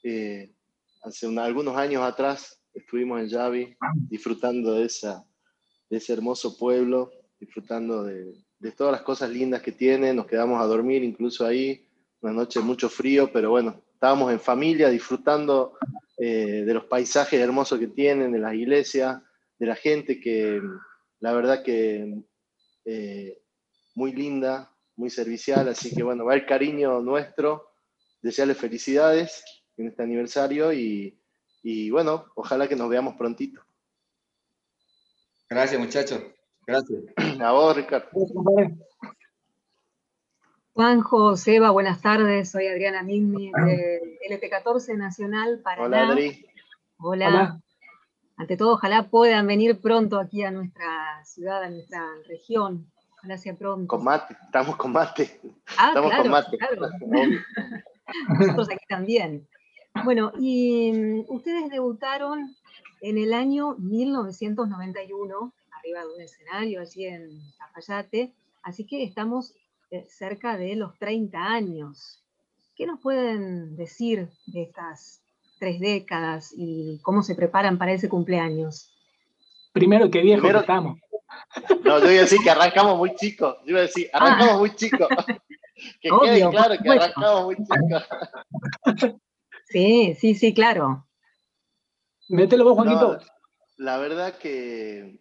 [0.03, 0.53] Eh,
[1.05, 3.77] hace algunos años atrás estuvimos en Yavi
[4.09, 5.25] disfrutando de, esa,
[5.89, 10.61] de ese hermoso pueblo, disfrutando de, de, todas las cosas lindas que tiene, nos quedamos
[10.61, 11.87] a dormir incluso ahí,
[12.23, 15.79] una noche mucho frío, pero bueno, estábamos en familia disfrutando
[16.19, 19.23] eh, de los paisajes hermosos que tienen, de las iglesias,
[19.57, 20.61] de la gente que
[21.21, 22.25] la verdad que
[22.87, 23.42] eh,
[23.94, 27.72] muy linda, muy servicial, así que bueno, va el cariño nuestro,
[28.22, 29.44] desearles felicidades
[29.77, 31.20] en este aniversario y,
[31.62, 33.61] y bueno, ojalá que nos veamos prontito.
[35.49, 36.22] Gracias, muchachos.
[36.66, 37.03] Gracias.
[37.40, 38.09] A vos, Ricardo.
[40.72, 42.51] Juanjo, Seba, buenas tardes.
[42.51, 45.87] Soy Adriana Migni de LP14 Nacional Paraná.
[45.87, 46.46] Hola, Adri.
[46.99, 47.61] Hola.
[48.37, 52.87] Ante todo, ojalá puedan venir pronto aquí a nuestra ciudad, a nuestra región.
[53.18, 53.88] Ojalá sea pronto.
[53.88, 55.40] Con mate, estamos con mate.
[55.79, 56.59] Ah, estamos con mate.
[56.59, 56.88] Claro.
[58.38, 59.49] Nosotros aquí también.
[60.05, 62.55] Bueno, y mm, ustedes debutaron
[63.01, 68.35] en el año 1991, arriba de un escenario, allí en Cafayate,
[68.66, 69.55] Así que estamos
[69.92, 72.25] eh, cerca de los 30 años.
[72.75, 75.22] ¿Qué nos pueden decir de estas
[75.59, 78.92] tres décadas y cómo se preparan para ese cumpleaños?
[79.73, 80.99] Primero, qué viejo estamos.
[81.85, 83.57] No, yo iba a decir que arrancamos muy chicos.
[83.64, 84.59] Yo iba a decir, arrancamos ah.
[84.59, 85.09] muy chicos.
[86.01, 89.19] Que quede claro que arrancamos muy chicos.
[89.69, 91.07] Sí, sí, sí, claro.
[92.29, 93.19] Mételo vos, Juanito.
[93.77, 95.21] la verdad que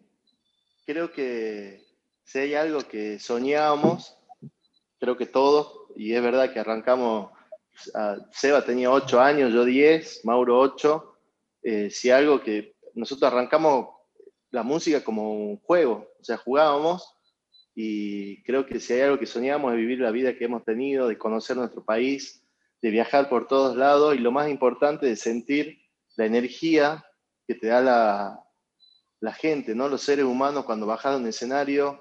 [0.86, 1.84] creo que
[2.24, 4.18] si hay algo que soñábamos,
[5.00, 7.32] creo que todos, y es verdad que arrancamos,
[8.32, 11.18] Seba tenía 8 años, yo 10, Mauro 8,
[11.64, 13.90] eh, si algo que nosotros arrancamos
[14.52, 17.16] la música como un juego, o sea, jugábamos
[17.76, 21.10] y creo que si hay algo que soñamos es vivir la vida que hemos tenido,
[21.10, 22.42] de conocer nuestro país,
[22.82, 25.80] de viajar por todos lados y lo más importante, de sentir
[26.16, 27.06] la energía
[27.48, 28.42] que te da la,
[29.34, 29.90] gente, ¿no?
[29.90, 32.00] Los seres humanos cuando bajan un escenario,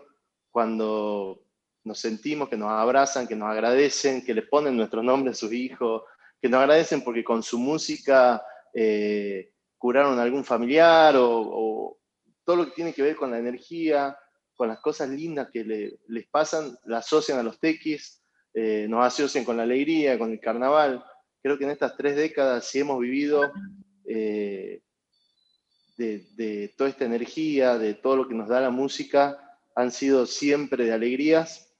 [0.51, 1.44] cuando
[1.85, 5.53] nos sentimos que nos abrazan, que nos agradecen, que le ponen nuestro nombre a sus
[5.53, 6.03] hijos,
[6.41, 8.43] que nos agradecen porque con su música
[8.73, 11.99] eh, curaron a algún familiar o,
[12.45, 14.19] todo lo que tiene que ver con la energía,
[14.55, 19.45] con las cosas lindas que les pasan, la asocian a los tequis, eh, nos asocian
[19.45, 21.03] con la alegría, con el carnaval.
[21.43, 23.51] Creo que en estas tres décadas sí hemos vivido
[24.07, 24.83] eh,
[25.97, 30.85] de, toda esta energía, de todo lo que nos da la música, han sido siempre
[30.85, 31.74] de alegrías.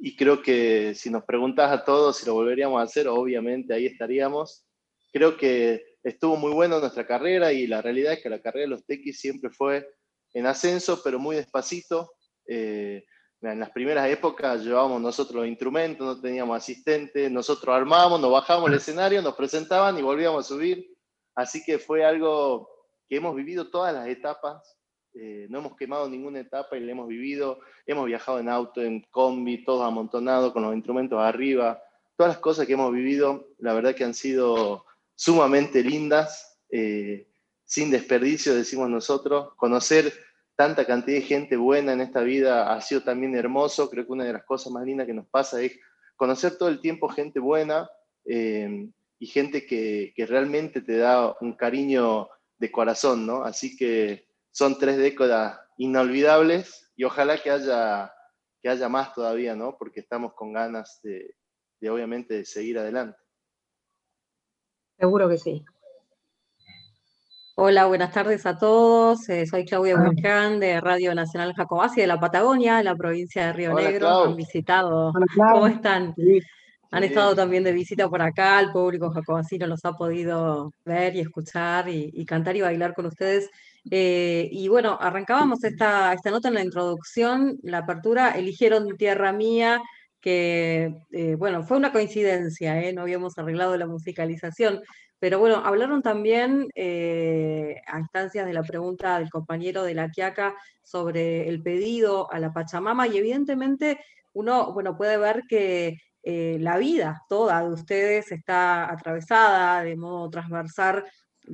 [0.00, 3.86] Y creo que si nos preguntas a todos si lo volveríamos a hacer, obviamente ahí
[3.86, 4.64] estaríamos.
[5.12, 8.70] Creo que estuvo muy bueno nuestra carrera y la realidad es que la carrera de
[8.70, 9.88] los tequis siempre fue
[10.34, 12.12] en ascenso, pero muy despacito.
[12.46, 13.04] Eh,
[13.40, 18.70] en las primeras épocas llevábamos nosotros los instrumentos, no teníamos asistente, nosotros armábamos, nos bajábamos
[18.70, 20.86] el escenario, nos presentaban y volvíamos a subir.
[21.34, 22.68] Así que fue algo
[23.08, 24.77] que hemos vivido todas las etapas,
[25.20, 27.58] eh, no hemos quemado ninguna etapa y la hemos vivido.
[27.86, 31.82] Hemos viajado en auto, en combi, todos amontonados con los instrumentos arriba.
[32.16, 37.26] Todas las cosas que hemos vivido, la verdad que han sido sumamente lindas, eh,
[37.64, 39.54] sin desperdicio, decimos nosotros.
[39.56, 40.12] Conocer
[40.54, 43.90] tanta cantidad de gente buena en esta vida ha sido también hermoso.
[43.90, 45.80] Creo que una de las cosas más lindas que nos pasa es
[46.14, 47.90] conocer todo el tiempo gente buena
[48.24, 53.42] eh, y gente que, que, realmente te da un cariño de corazón, ¿no?
[53.42, 54.27] Así que
[54.58, 58.12] son tres décadas inolvidables y ojalá que haya,
[58.60, 59.76] que haya más todavía, ¿no?
[59.78, 61.36] Porque estamos con ganas de,
[61.80, 63.16] de obviamente, de seguir adelante.
[64.98, 65.64] Seguro que sí.
[67.54, 69.28] Hola, buenas tardes a todos.
[69.28, 73.52] Eh, soy Claudia Burcán de Radio Nacional Jacobasi de la Patagonia, de la provincia de
[73.52, 74.24] Río Negro.
[74.24, 75.12] Han visitado.
[75.52, 76.16] ¿Cómo están?
[76.90, 81.20] Han estado también de visita por acá, el público jacobacino los ha podido ver y
[81.20, 83.50] escuchar y, cantar y bailar con ustedes.
[83.90, 89.80] Eh, y bueno, arrancábamos esta, esta nota en la introducción, la apertura, eligieron Tierra Mía,
[90.20, 92.92] que, eh, bueno, fue una coincidencia, ¿eh?
[92.92, 94.80] no habíamos arreglado la musicalización,
[95.20, 101.48] pero bueno, hablaron también a instancias de la pregunta del compañero de la Quiaca sobre
[101.48, 103.98] el pedido a la Pachamama y evidentemente
[104.32, 111.04] uno, bueno, puede ver que la vida toda de ustedes está atravesada de modo transversal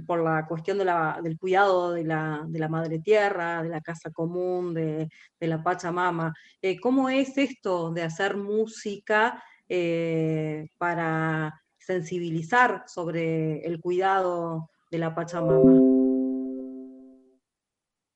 [0.06, 5.08] por la cuestión del cuidado de la, madre tierra, de la casa común, de,
[5.40, 6.32] la Pachamama.
[6.60, 15.14] Eh, ¿Cómo es esto de hacer música eh, para sensibilizar sobre el cuidado de la
[15.14, 15.80] Pachamama?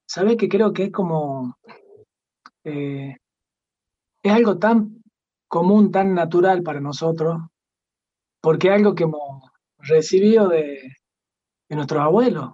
[0.06, 1.58] Sabes que creo que es como.
[2.64, 3.14] Eh,
[4.22, 5.02] es algo tan
[5.48, 7.40] común, tan natural para nosotros,
[8.40, 10.97] porque es algo que hemos recibido de,
[11.68, 12.52] de nuestros abuelos,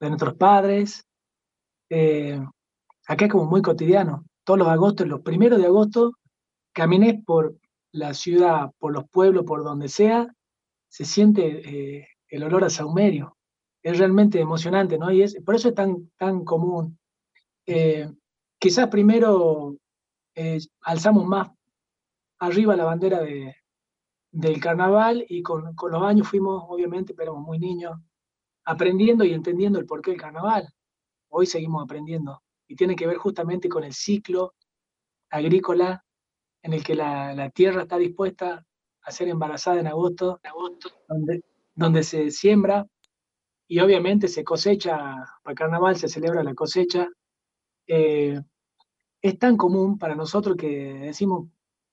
[0.00, 1.04] de nuestros padres.
[1.90, 2.40] Eh,
[3.06, 4.24] acá es como muy cotidiano.
[4.44, 6.12] Todos los agostos, los primeros de agosto,
[6.72, 7.56] caminé por
[7.92, 10.34] la ciudad, por los pueblos, por donde sea,
[10.88, 13.36] se siente eh, el olor a saumerio.
[13.82, 15.10] Es realmente emocionante, ¿no?
[15.10, 16.98] Y es, por eso es tan, tan común.
[17.66, 18.10] Eh,
[18.58, 19.76] quizás primero
[20.80, 21.48] alzamos más
[22.40, 23.54] arriba la bandera de,
[24.32, 27.96] del carnaval y con, con, los años fuimos, obviamente, pero muy niños,
[28.64, 30.68] aprendiendo y entendiendo el porqué del carnaval.
[31.28, 34.54] Hoy seguimos aprendiendo y tiene que ver justamente con el ciclo
[35.30, 36.04] agrícola
[36.62, 38.64] en el que la, tierra está dispuesta
[39.02, 41.42] a ser embarazada en agosto, agosto donde,
[41.74, 42.86] donde se siembra
[43.66, 47.08] y obviamente se cosecha, para carnaval se celebra la cosecha.
[47.86, 48.40] Eh,
[49.20, 51.48] es tan común para nosotros que decimos,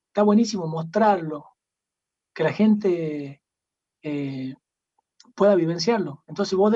[0.08, 1.46] está buenísimo mostrarlo,
[2.34, 3.42] que la gente
[4.02, 4.56] eh,
[5.36, 6.24] pueda vivenciarlo.
[6.28, 6.74] Entonces vos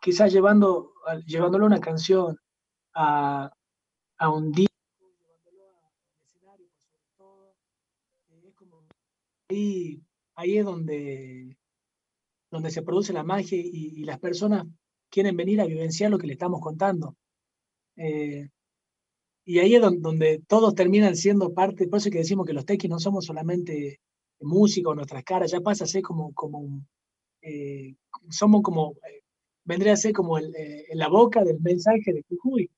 [0.00, 0.92] quizás llevando,
[1.26, 2.36] llevándolo una canción
[2.94, 3.50] a,
[4.18, 4.68] a un día,
[9.48, 10.02] ahí,
[10.34, 11.56] ahí es donde,
[12.50, 14.66] donde se produce la magia y, las personas
[15.10, 17.16] quieren venir a vivenciar lo que le estamos contando.
[17.96, 18.48] Eh,
[19.44, 22.90] y ahí es donde, todos terminan siendo parte, por eso que decimos que los tequis
[22.90, 24.00] no somos solamente
[24.40, 26.84] músicos, nuestras caras, ya pasa a ser como, como
[27.42, 27.94] eh,
[28.30, 29.22] somos como, eh,
[29.64, 30.52] vendría a ser como el,
[30.94, 32.70] la boca del mensaje de Jujuy.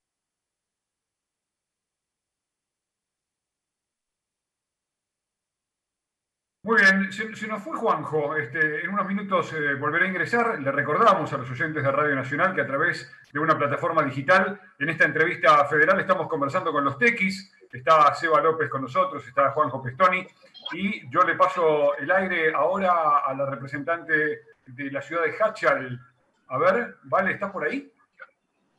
[6.65, 8.35] Muy bien, se, nos fue Juanjo.
[8.35, 10.59] Este, en unos minutos eh, a ingresar.
[10.59, 14.59] Le recordamos a los oyentes de Radio Nacional que a través de una plataforma digital,
[14.79, 17.53] en esta entrevista federal, estamos conversando con los tequis.
[17.71, 20.25] Está Seba López con nosotros, está Juanjo Pestoni.
[20.73, 25.99] Y yo le paso el aire ahora a la representante de la ciudad de Hachal.
[26.47, 27.91] A ver, Vale, ¿estás por ahí?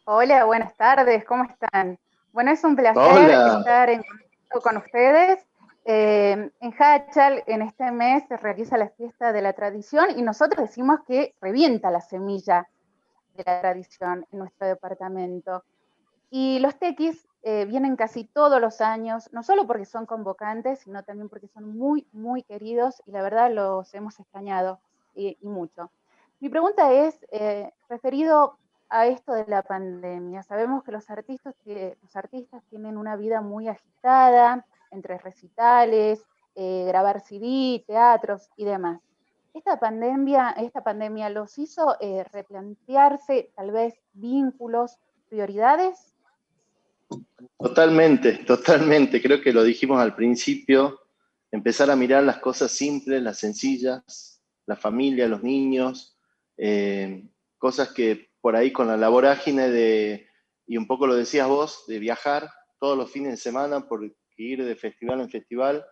[0.04, 1.98] Hola, buenas tardes, ¿cómo están?
[2.32, 5.46] Bueno, es un placer estar en contacto con ustedes
[5.88, 10.68] eh, en Hachal, en este mes, se realiza la fiesta de la tradición y nosotros
[10.68, 12.68] decimos que revienta la semilla
[13.36, 15.62] de la tradición en nuestro departamento.
[16.28, 21.04] Y los tequis eh, vienen casi todos los años, no solo porque son convocantes, sino
[21.04, 24.80] también porque son muy, muy queridos y la verdad los hemos extrañado
[25.16, 25.90] y, mucho.
[26.40, 31.54] Mi pregunta es, eh, referido a esto de la pandemia, sabemos que los artistas,
[32.70, 36.22] tienen una vida muy agitada, entre recitales,
[36.54, 39.00] eh, grabar CD, teatros y demás.
[39.52, 44.98] Esta pandemia, esta pandemia los hizo eh, replantearse tal vez vínculos,
[45.28, 46.14] prioridades.
[47.58, 49.22] Totalmente, totalmente.
[49.22, 51.00] Creo que lo dijimos al principio,
[51.50, 54.35] empezar a mirar las cosas simples, las sencillas,
[54.66, 56.18] la familia, los niños,
[56.56, 57.24] eh,
[57.58, 60.28] cosas que por ahí con la vorágine de,
[60.66, 64.04] y un poco lo decías vos, de viajar todos los fines de semana por
[64.36, 65.86] ir de festival en festival,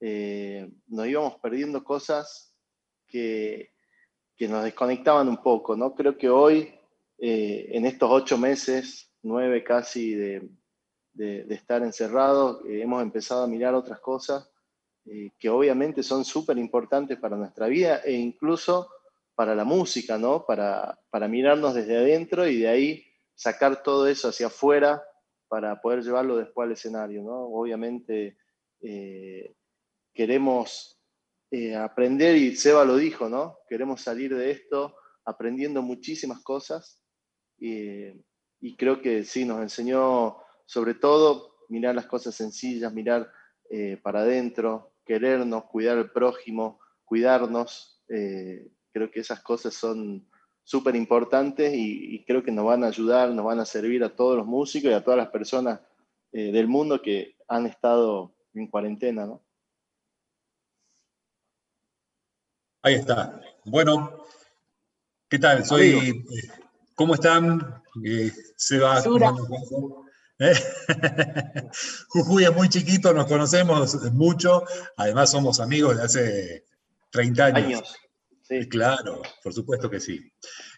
[0.00, 2.54] eh, nos íbamos perdiendo cosas
[3.06, 3.72] que,
[4.36, 5.94] que, nos desconectaban un poco, ¿no?
[5.94, 6.74] Creo que hoy,
[7.18, 10.50] eh, en estos ocho meses, nueve casi de,
[11.12, 14.50] de, estar encerrados, hemos empezado a mirar otras cosas
[15.38, 18.88] que obviamente son súper importantes para nuestra vida e incluso
[19.34, 20.46] para la música, ¿no?
[20.46, 25.02] Para, para mirarnos desde adentro y de ahí sacar todo eso hacia afuera
[25.48, 27.22] para poder llevarlo después al escenario.
[27.22, 27.46] ¿no?
[27.46, 28.38] Obviamente
[28.80, 29.54] eh,
[30.12, 30.98] queremos
[31.50, 33.58] eh, aprender, y Seba lo dijo, ¿no?
[33.68, 37.00] queremos salir de esto aprendiendo muchísimas cosas
[37.56, 43.30] y creo que sí, nos enseñó sobre todo mirar las cosas sencillas, mirar
[43.70, 48.02] eh, para adentro, querernos, cuidar al prójimo, cuidarnos.
[48.06, 50.26] creo que esas cosas son
[50.64, 54.36] súper importantes y, creo que nos van a ayudar, nos van a servir a todos
[54.36, 55.80] los músicos y a todas las personas
[56.32, 59.44] eh, del mundo que han estado en cuarentena, ¿no?
[62.82, 63.40] Ahí está.
[63.64, 64.26] Bueno,
[65.28, 65.64] ¿qué tal?
[65.64, 65.90] Soy.
[65.90, 66.24] Eh,
[66.94, 67.82] ¿Cómo están?
[68.04, 69.02] Eh, Seba.
[70.38, 70.54] ¿Eh?
[72.08, 74.64] Jujuy es muy chiquito, nos conocemos mucho,
[74.96, 76.64] además somos amigos de hace
[77.10, 77.64] 30 años.
[77.64, 77.96] años.
[78.42, 78.68] Sí.
[78.68, 80.20] Claro, por supuesto que sí.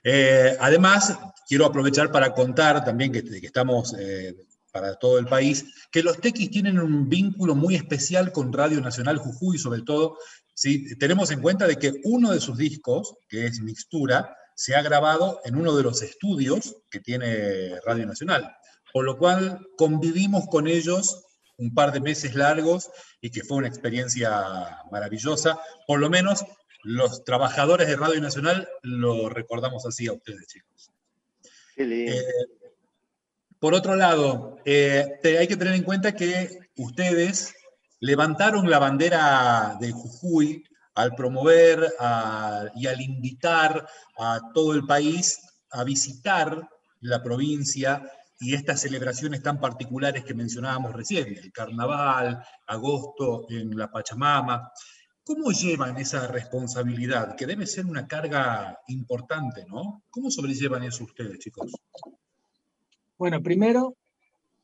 [0.04, 4.36] Eh, además, quiero aprovechar para contar también que, estamos eh,
[4.70, 9.18] para todo el país, que los tequis tienen un vínculo muy especial con Radio Nacional
[9.18, 10.18] Jujuy, sobre todo,
[10.54, 14.82] si tenemos en cuenta de que uno de sus discos, que es Mixtura, se ha
[14.82, 18.56] grabado en uno de los estudios que tiene Radio Nacional,
[18.96, 21.26] por lo cual convivimos con ellos
[21.58, 22.88] un par de meses largos
[23.20, 26.46] y que fue una experiencia maravillosa, por lo menos
[26.82, 30.90] los trabajadores de Radio Nacional lo recordamos así a ustedes, chicos.
[31.76, 32.24] Eh,
[33.58, 37.54] por otro lado, eh, hay que tener en cuenta que ustedes
[38.00, 41.92] levantaron la bandera de Jujuy al promover
[42.74, 46.66] y al invitar a todo el país a visitar
[47.02, 53.90] la provincia y estas celebraciones tan particulares que mencionábamos recién, el carnaval, agosto en la
[53.90, 54.70] Pachamama.
[55.24, 57.34] ¿Cómo llevan esa responsabilidad?
[57.34, 60.02] Que debe ser una carga importante, ¿no?
[60.10, 61.72] ¿Cómo sobrellevan eso ustedes, chicos?
[63.18, 63.96] Bueno, primero,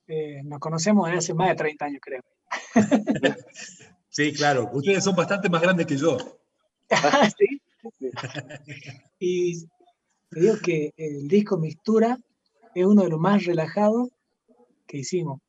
[0.06, 2.22] eh, nos conocemos desde hace más de 30 años, creo.
[4.08, 4.70] sí, claro.
[4.72, 6.18] Ustedes son bastante más grandes que yo.
[7.38, 7.60] sí.
[9.18, 9.66] Y
[10.30, 12.18] te digo que el disco Mistura
[12.74, 14.08] es uno de los más relajados
[14.86, 15.40] que hicimos.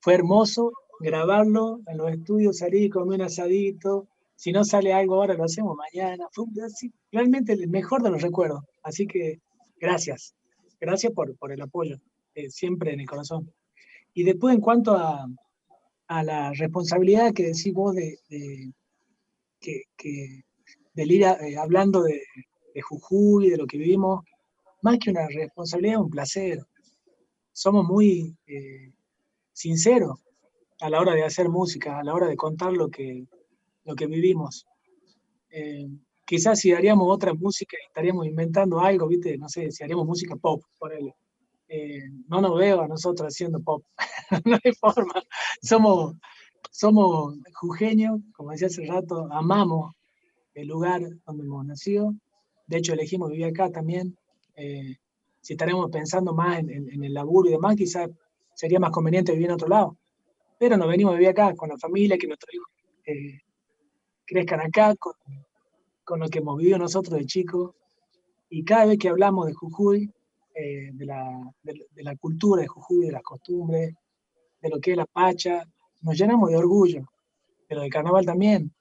[0.00, 4.08] Fue hermoso, grabarlo en los estudios, salir comer un asadito.
[4.36, 6.26] Si no sale algo ahora, lo hacemos mañana.
[6.32, 6.46] Fue
[7.10, 8.62] realmente el mejor de los recuerdos.
[8.82, 9.40] Así que
[9.80, 10.34] gracias.
[10.80, 11.96] Gracias por, por el apoyo,
[12.34, 13.52] eh, siempre en el corazón.
[14.14, 15.26] Y después, en cuanto a,
[16.06, 18.18] a la responsabilidad que decís vos de,
[19.60, 20.44] que, que
[20.94, 22.22] del ir eh, hablando de,
[22.74, 24.24] de Jujuy, de lo que vivimos,
[24.82, 26.66] más que una responsabilidad, es un placer.
[27.52, 28.92] Somos muy eh,
[29.52, 30.20] sinceros
[30.80, 33.26] a la hora de hacer música, a la hora de contar lo que,
[33.84, 34.66] lo que vivimos.
[35.50, 35.88] Eh,
[36.24, 39.36] quizás si haríamos otra música, estaríamos inventando algo, ¿viste?
[39.38, 41.12] No sé, si haríamos música pop, por él.
[41.68, 43.82] Eh, no nos veo a nosotros haciendo pop.
[44.44, 45.22] no hay forma.
[45.62, 46.16] Somos,
[46.70, 49.94] somos jujeños, como decía hace rato, amamos
[50.54, 52.14] el lugar donde hemos nacido.
[52.66, 54.16] De hecho, elegimos vivir acá también.
[54.58, 54.96] Eh,
[55.40, 58.10] si estaremos pensando más en, el laburo y demás, quizás
[58.54, 59.96] sería más conveniente vivir en otro lado.
[60.58, 62.68] Pero nos venimos a vivir acá con la familia, que nuestros hijos
[63.06, 63.40] eh,
[64.26, 65.14] crezcan acá, con,
[66.04, 67.74] con, lo que hemos vivido nosotros de chicos.
[68.50, 70.12] Y cada vez que hablamos de Jujuy,
[70.54, 73.94] eh, de, la, de, la, cultura de Jujuy, de las costumbres,
[74.60, 75.62] de lo que es la pacha,
[76.02, 77.06] nos llenamos de orgullo,
[77.68, 78.72] pero del carnaval también.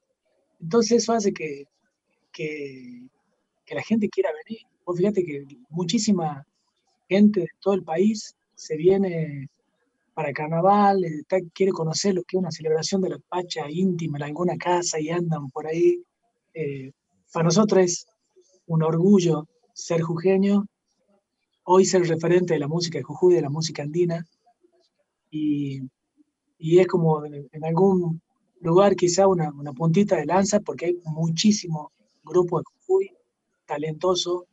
[0.59, 1.65] Entonces eso hace que,
[2.31, 3.07] que,
[3.63, 4.61] que la gente quiera venir.
[4.87, 6.47] Vos fíjate que muchísima
[7.09, 9.49] gente de todo el país se viene
[10.13, 11.03] para el carnaval,
[11.53, 15.09] quiere conocer lo que es una celebración de la pacha íntima en alguna casa y
[15.09, 16.01] andan por ahí.
[16.53, 16.93] Eh,
[17.33, 18.07] para nosotros es
[18.67, 20.65] un orgullo ser jujeño,
[21.63, 24.25] hoy ser referente de la música de Jujuy, de la música andina,
[25.29, 25.81] y,
[26.59, 28.21] y es como en, algún
[28.61, 31.89] lugar quizá una, una, puntita de lanza, porque hay muchísimos
[32.23, 33.11] grupos de Jujuy
[33.65, 34.45] talentosos,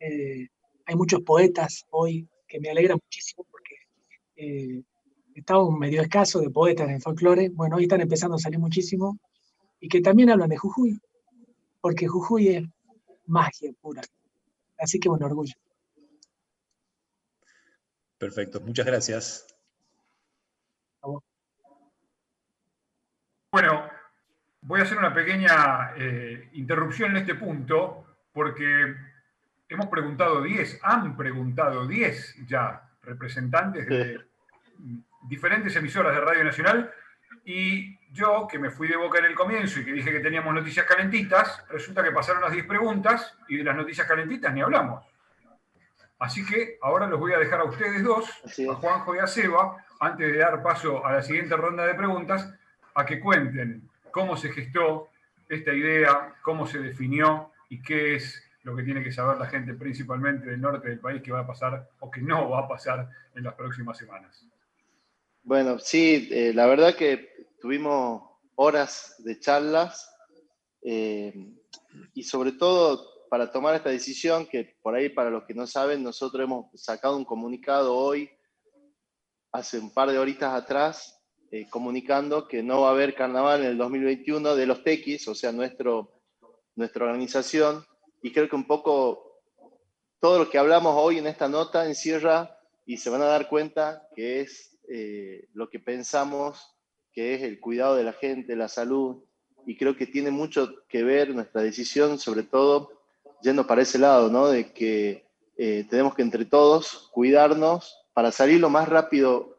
[0.00, 0.48] eh,
[0.84, 3.74] hay muchos poetas hoy que me alegra muchísimo porque
[4.36, 4.82] eh,
[5.34, 9.18] estaba medio escaso de poetas en folclore, bueno, hoy están empezando a salir muchísimo,
[9.80, 10.98] y que también hablan de Jujuy,
[11.80, 12.64] porque Jujuy es
[13.26, 14.02] magia pura.
[14.78, 15.54] Así que un orgullo.
[18.18, 19.46] Perfecto, muchas gracias.
[23.52, 23.88] Bueno,
[24.62, 28.94] voy a hacer una pequeña eh, interrupción en este punto, porque
[29.68, 34.20] hemos preguntado 10, han preguntado 10 ya representantes de
[35.28, 36.92] diferentes emisoras de Radio Nacional,
[37.44, 40.52] y yo, que me fui de boca en el comienzo y que dije que teníamos
[40.52, 45.04] noticias calentitas, resulta que pasaron las 10 preguntas y de las noticias calentitas ni hablamos.
[46.18, 48.28] Así que ahora los voy a dejar a ustedes dos,
[48.70, 52.52] a Juanjo y a Seba, antes de dar paso a la siguiente ronda de preguntas,
[52.94, 55.10] a que cuenten cómo se gestó
[55.48, 59.74] esta idea, cómo se definió y qué es lo que tiene que saber la gente
[59.74, 63.08] principalmente del norte del país que va a pasar o que no va a pasar
[63.36, 64.44] en las próximas semanas.
[65.44, 70.12] Bueno, sí, eh, la verdad que tuvimos horas de charlas
[70.82, 71.32] eh,
[72.12, 76.02] y sobre todo para tomar esta decisión, que por ahí para los que no saben,
[76.02, 78.28] nosotros hemos sacado un comunicado hoy,
[79.52, 83.68] hace un par de horitas atrás, eh, comunicando que no va a haber carnaval en
[83.68, 86.20] el 2021 de los tequis, o sea, nuestro,
[86.74, 87.84] nuestra organización,
[88.26, 89.40] y creo que un poco
[90.18, 94.08] todo lo que hablamos hoy en esta nota encierra y se van a dar cuenta
[94.16, 96.74] que es eh, lo que pensamos
[97.12, 99.22] que es el cuidado de la gente, la salud,
[99.64, 102.90] y creo que tiene mucho que ver nuestra decisión, sobre todo
[103.42, 104.48] yendo para ese lado, ¿no?
[104.48, 105.24] De que
[105.56, 109.56] eh, tenemos que entre todos cuidarnos para salir lo más rápido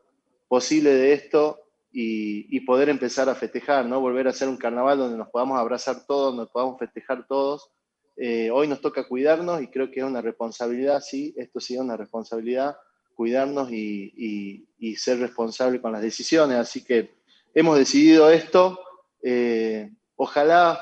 [0.49, 4.01] posible de esto y, poder empezar a festejar, ¿no?
[4.01, 7.71] Volver a hacer un carnaval donde nos podamos abrazar todos, nos podamos festejar todos.
[8.17, 11.79] Eh, hoy nos toca cuidarnos y creo que es una responsabilidad, sí, esto sí es
[11.79, 12.75] una responsabilidad,
[13.13, 14.65] cuidarnos y,
[14.97, 16.57] ser responsable con las decisiones.
[16.57, 17.15] Así que
[17.53, 18.79] hemos decidido esto.
[19.21, 20.79] Eh, ojalá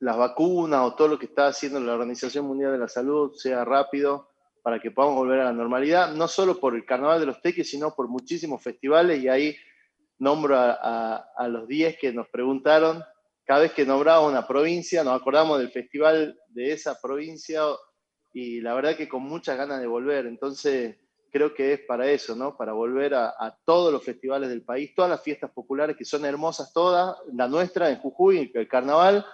[0.00, 3.64] las vacunas o todo lo que está haciendo la Organización Mundial de la Salud sea
[3.64, 4.28] rápido
[4.62, 7.70] para que podamos volver a la normalidad, no solo por el Carnaval de los Teques,
[7.70, 9.56] sino por muchísimos festivales, y ahí
[10.18, 13.04] nombro a, los 10 que nos preguntaron,
[13.46, 17.62] cada vez que nombraba una provincia, nos acordamos del festival de esa provincia,
[18.32, 20.96] y la verdad que con muchas ganas de volver, entonces
[21.30, 22.56] creo que es para eso, ¿no?
[22.56, 26.72] Para volver a, todos los festivales del país, todas las fiestas populares que son hermosas
[26.72, 29.24] todas, la nuestra en Jujuy, el carnaval,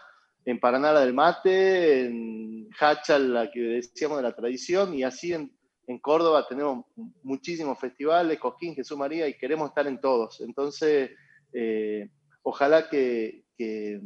[0.45, 5.33] en Paraná la del mate, en Hachal la que decíamos de la tradición, y así
[5.33, 5.57] en,
[5.87, 6.85] en Córdoba tenemos
[7.23, 10.41] muchísimos festivales, Cosquín, Jesús María, y queremos estar en todos.
[10.43, 11.11] Entonces,
[11.53, 12.11] eh,
[12.43, 14.01] ojalá que, que,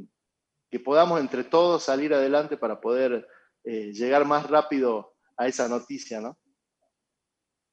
[0.85, 3.27] podamos entre todos salir adelante para poder
[3.65, 6.37] eh, llegar más rápido a esa noticia, ¿no?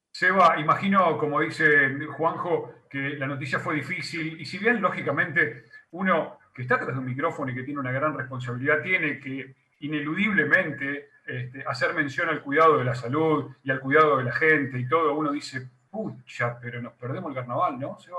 [0.09, 6.39] Seba, imagino, como dice Juanjo, que la noticia fue difícil, y si bien lógicamente uno
[6.53, 11.09] que está tras de un micrófono y que tiene una gran responsabilidad, tiene que ineludiblemente
[11.25, 14.87] este, hacer mención al cuidado de la salud y al cuidado de la gente y
[14.87, 17.99] todo, uno dice, pucha, pero nos perdemos el carnaval, ¿no?
[17.99, 18.11] Se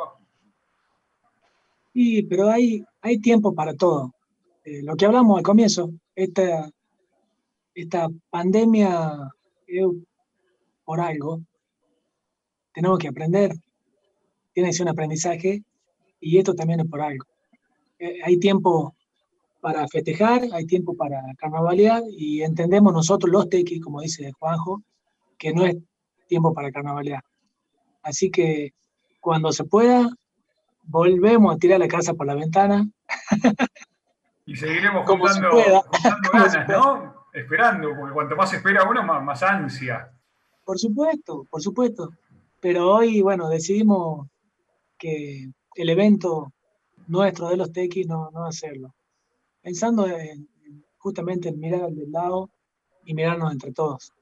[1.94, 4.12] Sí, pero hay, hay tiempo para todo.
[4.64, 6.68] eh, lo que hablamos al comienzo, esta,
[7.74, 9.12] esta pandemia
[9.66, 9.86] es
[10.84, 11.40] por algo,
[12.74, 13.52] tenemos que aprender,
[14.52, 15.62] tiene que ser un aprendizaje
[16.20, 17.24] y esto también es por algo.
[17.98, 18.94] Eh, hay tiempo
[19.60, 24.82] para festejar, hay tiempo para carnavalear y entendemos nosotros los tequis, como dice Juanjo,
[25.38, 25.76] que no es
[26.26, 27.22] tiempo para carnavalear.
[28.02, 28.72] Así que
[29.20, 30.08] cuando se pueda,
[30.86, 32.86] volvemos a tirar la casa por la ventana.
[34.46, 35.84] Y seguiremos juntando,
[36.32, 37.26] ganas, ¿no?
[37.32, 40.10] Esperando, porque cuanto más espera uno, más, ansia.
[40.64, 42.10] Por supuesto, por supuesto.
[42.60, 44.28] Pero hoy, bueno, decidimos
[44.98, 46.52] que el evento
[47.06, 48.94] nuestro de los tequis no, no hacerlo.
[49.62, 50.06] Pensando
[50.98, 52.50] justamente en mirar al del lado
[53.04, 54.12] y mirarnos entre todos.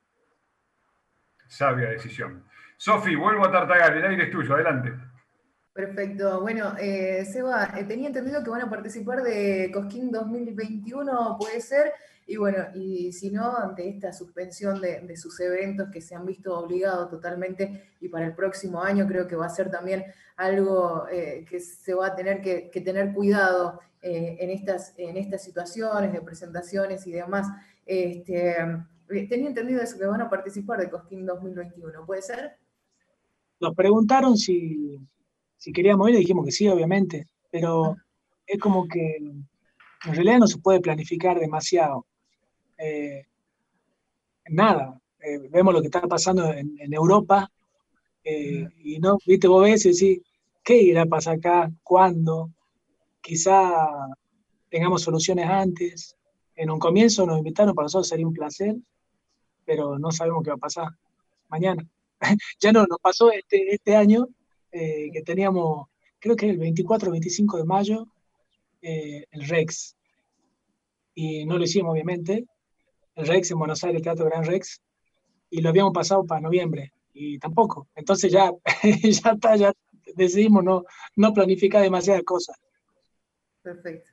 [1.49, 2.45] Sabia decisión.
[2.77, 4.93] Sofi, vuelvo a Tartagal, el aire es tuyo, adelante.
[5.73, 6.43] Perfecto.
[6.43, 11.93] Bueno, eh, Seba, eh, tenía entendido que van a participar de Cosquín 2021, puede ser,
[12.27, 16.59] y bueno, y si no, ante esta suspensión de, sus eventos que se han visto
[16.59, 20.05] obligados totalmente, y para el próximo año creo que va a ser también
[20.37, 26.13] algo eh, que se va a tener que, tener cuidado en, estas, en estas situaciones
[26.13, 27.47] de presentaciones y demás.
[27.87, 28.57] Este,
[29.09, 32.59] tenía entendido eso, que van a participar de Cosquín 2021, ¿puede ser?
[33.61, 35.01] Nos preguntaron si,
[35.71, 37.97] queríamos ir, dijimos que sí, obviamente, pero
[38.47, 42.07] es como que en realidad no se puede planificar demasiado.
[42.79, 43.27] Eh,
[44.49, 47.49] nada, eh, vemos lo que está pasando en, Europa
[48.25, 50.21] eh, y no, viste, vos ves y decís,
[50.65, 51.71] ¿qué irá a pasar acá?
[51.83, 52.51] ¿Cuándo?
[53.21, 53.71] Quizá
[54.69, 56.17] tengamos soluciones antes.
[56.57, 58.75] En un comienzo nos invitaron, para nosotros sería un placer,
[59.65, 60.89] pero no sabemos qué va a pasar
[61.49, 61.87] mañana.
[62.61, 64.29] ya no, nos pasó este, este año
[64.73, 68.07] eh, que teníamos, creo que el 24 o 25 de mayo,
[68.81, 69.97] eh, el Rex.
[71.15, 72.47] Y no lo hicimos, obviamente.
[73.15, 74.81] El Rex en Buenos Aires, el Teatro Gran Rex.
[75.51, 76.93] Y lo habíamos pasado para noviembre.
[77.13, 77.89] Y tampoco.
[77.95, 78.51] Entonces ya,
[79.03, 79.73] ya está, ya
[80.17, 80.85] decidimos no,
[81.17, 82.57] no planificar demasiadas cosas.
[83.63, 84.12] Perfecto.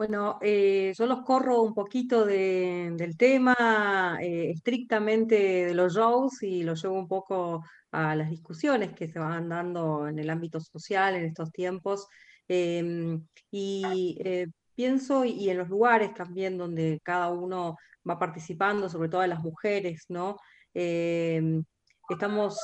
[0.00, 6.62] Bueno, eh, yo los corro un poquito del tema eh, estrictamente de los shows y
[6.62, 11.16] los llevo un poco a las discusiones que se van dando en el ámbito social
[11.16, 12.06] en estos tiempos.
[12.48, 17.76] Em, y eh, pienso, y en los lugares también donde cada uno
[18.08, 20.38] va participando, sobre todo las mujeres, ¿no?
[20.72, 21.62] Em,
[22.08, 22.58] estamos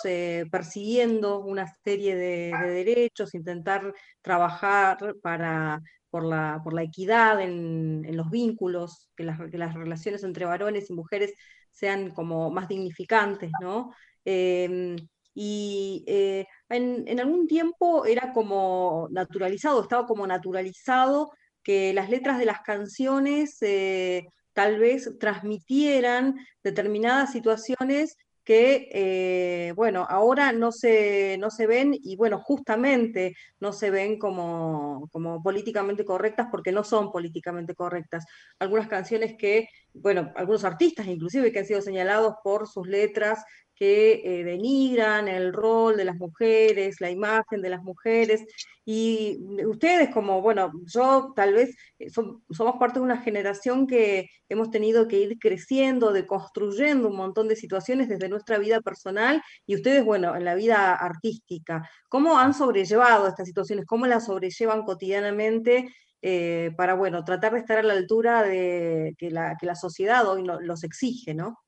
[0.50, 5.82] persiguiendo una serie de, derechos, intentar trabajar para
[6.60, 11.34] por la, equidad en, los vínculos, que las, relaciones entre varones y mujeres
[11.70, 13.92] sean como más dignificantes, ¿no?
[14.24, 14.96] Em,
[15.34, 21.30] y eh, en, algún tiempo era como naturalizado, estaba como naturalizado
[21.62, 28.16] que las letras de las canciones eh, tal vez transmitieran determinadas situaciones
[28.46, 34.20] que, eh, bueno, ahora no se, no se ven y, bueno, justamente no se ven
[34.20, 38.24] como, como políticamente correctas porque no son políticamente correctas.
[38.60, 43.44] Algunas canciones que, bueno, algunos artistas inclusive que han sido señalados por sus letras
[43.76, 48.44] que eh, denigran el rol de las mujeres, la imagen de las mujeres,
[48.88, 54.70] y ustedes como, bueno, yo tal vez eh, somos parte de una generación que hemos
[54.70, 60.04] tenido que ir creciendo, deconstruyendo un montón de situaciones desde nuestra vida personal y ustedes,
[60.04, 61.88] bueno, en la vida artística.
[62.08, 63.86] ¿Cómo han sobrellevado estas situaciones?
[63.86, 65.88] ¿Cómo las sobrellevan cotidianamente?
[66.22, 70.26] Eh, para, bueno, tratar de estar a la altura de que la, que la sociedad
[70.28, 71.58] hoy los exige, ¿no?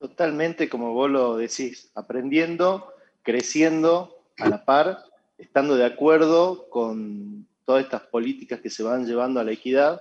[0.00, 5.04] Totalmente, como vos lo decís, aprendiendo, creciendo a la par,
[5.36, 10.00] estando de acuerdo con todas estas políticas que se van llevando a la equidad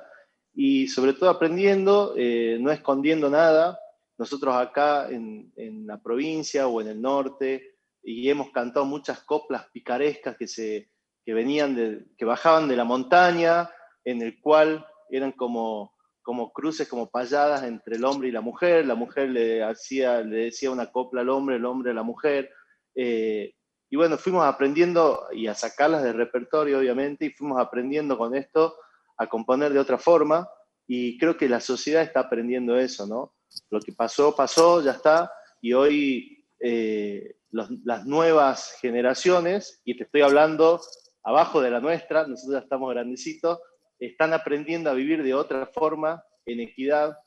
[0.55, 3.77] y sobre todo aprendiendo, eh, no escondiendo nada.
[4.17, 5.51] Nosotros acá en,
[5.85, 10.89] la provincia o en el norte, y hemos cantado muchas coplas picarescas que, se,
[11.25, 13.69] que venían de, que bajaban de la montaña,
[14.05, 15.91] en el cual eran como
[16.21, 18.85] como cruces, como payadas entre el hombre y la mujer.
[18.85, 22.49] La mujer le, hacía, le decía una copla al hombre, el hombre a la mujer.
[22.95, 23.53] Eh,
[23.89, 28.75] y bueno, fuimos aprendiendo y a sacarlas del repertorio, obviamente, y fuimos aprendiendo con esto
[29.17, 30.47] a componer de otra forma.
[30.87, 33.35] Y creo que la sociedad está aprendiendo eso, ¿no?
[33.69, 35.31] Lo que pasó, pasó, ya está.
[35.61, 40.79] Y hoy eh, las nuevas generaciones, y te estoy hablando
[41.23, 43.59] abajo de la nuestra, nosotros ya estamos grandecitos,
[43.99, 47.17] están aprendiendo a vivir de otra forma, en equidad,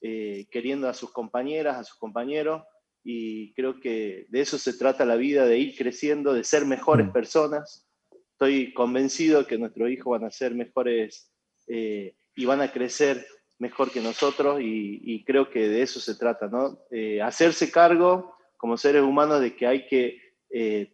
[0.00, 2.62] eh, queriendo a sus compañeras, a sus compañeros,
[3.04, 7.08] y creo que de eso se trata la vida, de ir creciendo, de ser mejores
[7.08, 7.12] mm.
[7.12, 7.88] personas.
[8.32, 11.30] Estoy convencido que nuestros hijos van a ser mejores
[11.68, 13.26] eh, y van a crecer
[13.58, 16.80] mejor que nosotros y, creo que de eso se trata, ¿no?
[16.90, 20.20] Eh, hacerse cargo como seres humanos de que hay que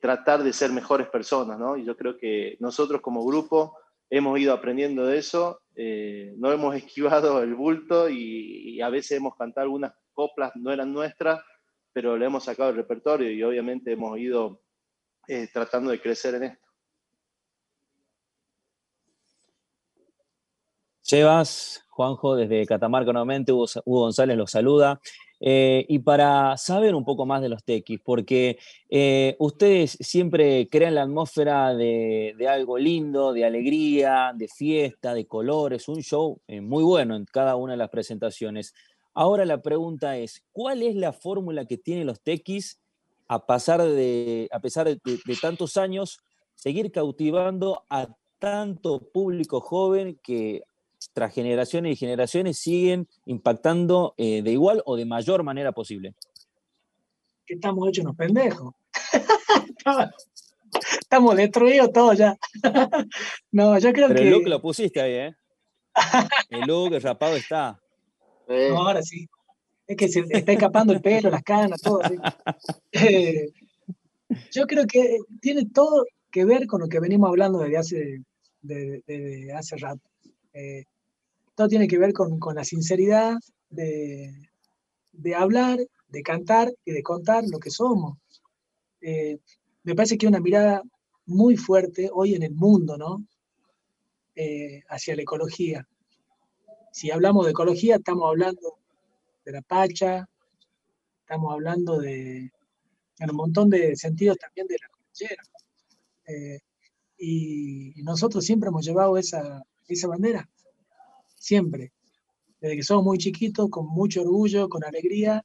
[0.01, 1.77] tratar de ser mejores personas, ¿no?
[1.77, 3.77] Y yo creo que nosotros como grupo
[4.11, 5.61] hemos ido aprendiendo de eso,
[6.37, 11.41] no hemos esquivado el bulto y, a veces hemos cantado algunas coplas, no eran nuestras,
[11.93, 14.63] pero le hemos sacado el repertorio y obviamente hemos ido
[15.53, 16.69] tratando de crecer en esto.
[21.09, 25.01] Chevas, Juanjo, desde Catamarca nuevamente, Hugo, González los saluda.
[25.41, 28.59] Eh, y para saber un poco más de los tequis, porque
[28.91, 35.89] eh, ustedes siempre crean la atmósfera de, algo lindo, de alegría, de fiesta, de colores,
[35.89, 38.75] un show eh, muy bueno en cada una de las presentaciones.
[39.15, 42.81] Ahora la pregunta es, ¿cuál es la fórmula que tienen los tequis
[43.29, 46.19] a, pasar de, a pesar de tantos años,
[46.55, 48.09] seguir cautivando a
[48.39, 50.63] tanto público joven que
[51.13, 56.15] tras generaciones y generaciones siguen impactando eh, de igual o de mayor manera posible.
[57.47, 58.75] Que estamos hechos unos pendejos.
[61.01, 62.37] estamos destruidos todos ya.
[63.53, 64.27] no, yo creo Pero que.
[64.27, 65.35] el look lo pusiste ahí, ¿eh?
[66.51, 67.81] El look, el rapado está.
[68.47, 69.29] No, ahora sí.
[69.87, 72.01] Es que se está escapando el pelo, las canas, todo.
[72.93, 73.49] Eh,
[74.53, 78.23] yo creo que tiene todo que ver con lo que venimos hablando desde hace,
[78.61, 80.01] de, hace rato.
[80.59, 80.85] Eh,
[81.55, 83.37] todo tiene que ver con, la sinceridad
[83.71, 84.51] de,
[85.37, 85.79] hablar,
[86.09, 88.19] de cantar y de contar lo que somos.
[89.01, 89.39] Eh,
[89.85, 90.83] me parece que hay una mirada
[91.27, 93.25] muy fuerte hoy en el mundo, ¿no?
[94.35, 95.87] Eh, hacia la ecología.
[96.93, 98.79] Si hablamos de ecología, estamos hablando
[99.45, 100.29] de la pacha,
[101.21, 102.51] estamos hablando de,
[103.21, 105.43] un montón de sentidos también de la cordillera.
[106.27, 106.59] Eh,
[107.19, 109.63] y, nosotros siempre hemos llevado esa,
[109.95, 110.49] esa bandera
[111.39, 111.93] siempre.
[112.61, 115.45] Desde que somos muy chiquitos, con mucho orgullo, con alegría.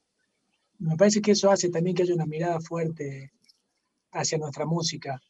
[0.78, 3.32] Me parece que eso hace también que haya una mirada fuerte
[4.12, 5.20] hacia nuestra música.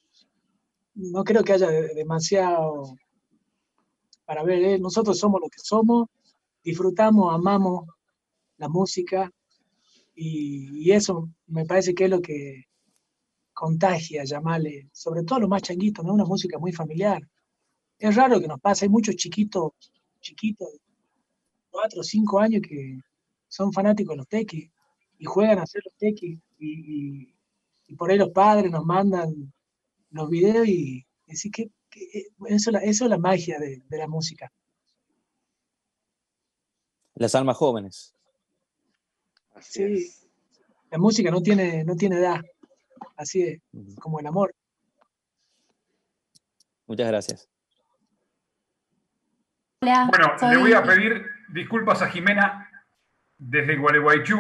[0.95, 2.97] No creo que haya demasiado
[4.25, 4.79] para ver, ¿eh?
[4.79, 6.09] nosotros somos lo que somos,
[6.63, 7.87] disfrutamos, amamos
[8.57, 9.31] la música
[10.15, 12.65] y, eso me parece que es lo que
[13.53, 16.15] contagia, llamarle, sobre todo a los más changuitos, ¿no?
[16.15, 17.23] Una música muy familiar.
[17.99, 19.73] Es raro que nos pase, hay muchos chiquitos
[20.25, 20.69] chiquitos,
[21.71, 22.99] cuatro o cinco años, que
[23.47, 24.71] son fanáticos de los tequis
[25.19, 27.33] y juegan a hacer los tequis y,
[27.97, 29.53] por ahí los padres nos mandan
[30.11, 31.71] los videos y decir que,
[32.49, 34.51] eso, eso, es la magia de, la música.
[37.15, 38.13] Las almas jóvenes.
[39.61, 40.11] sí,
[40.91, 42.41] la música no tiene, no tiene edad,
[43.17, 43.61] así es,
[44.01, 44.53] como el amor.
[46.87, 47.54] Muchas gracias.
[50.09, 52.71] Bueno, le voy a pedir disculpas a Jimena
[53.39, 54.39] desde Gualeguaychú.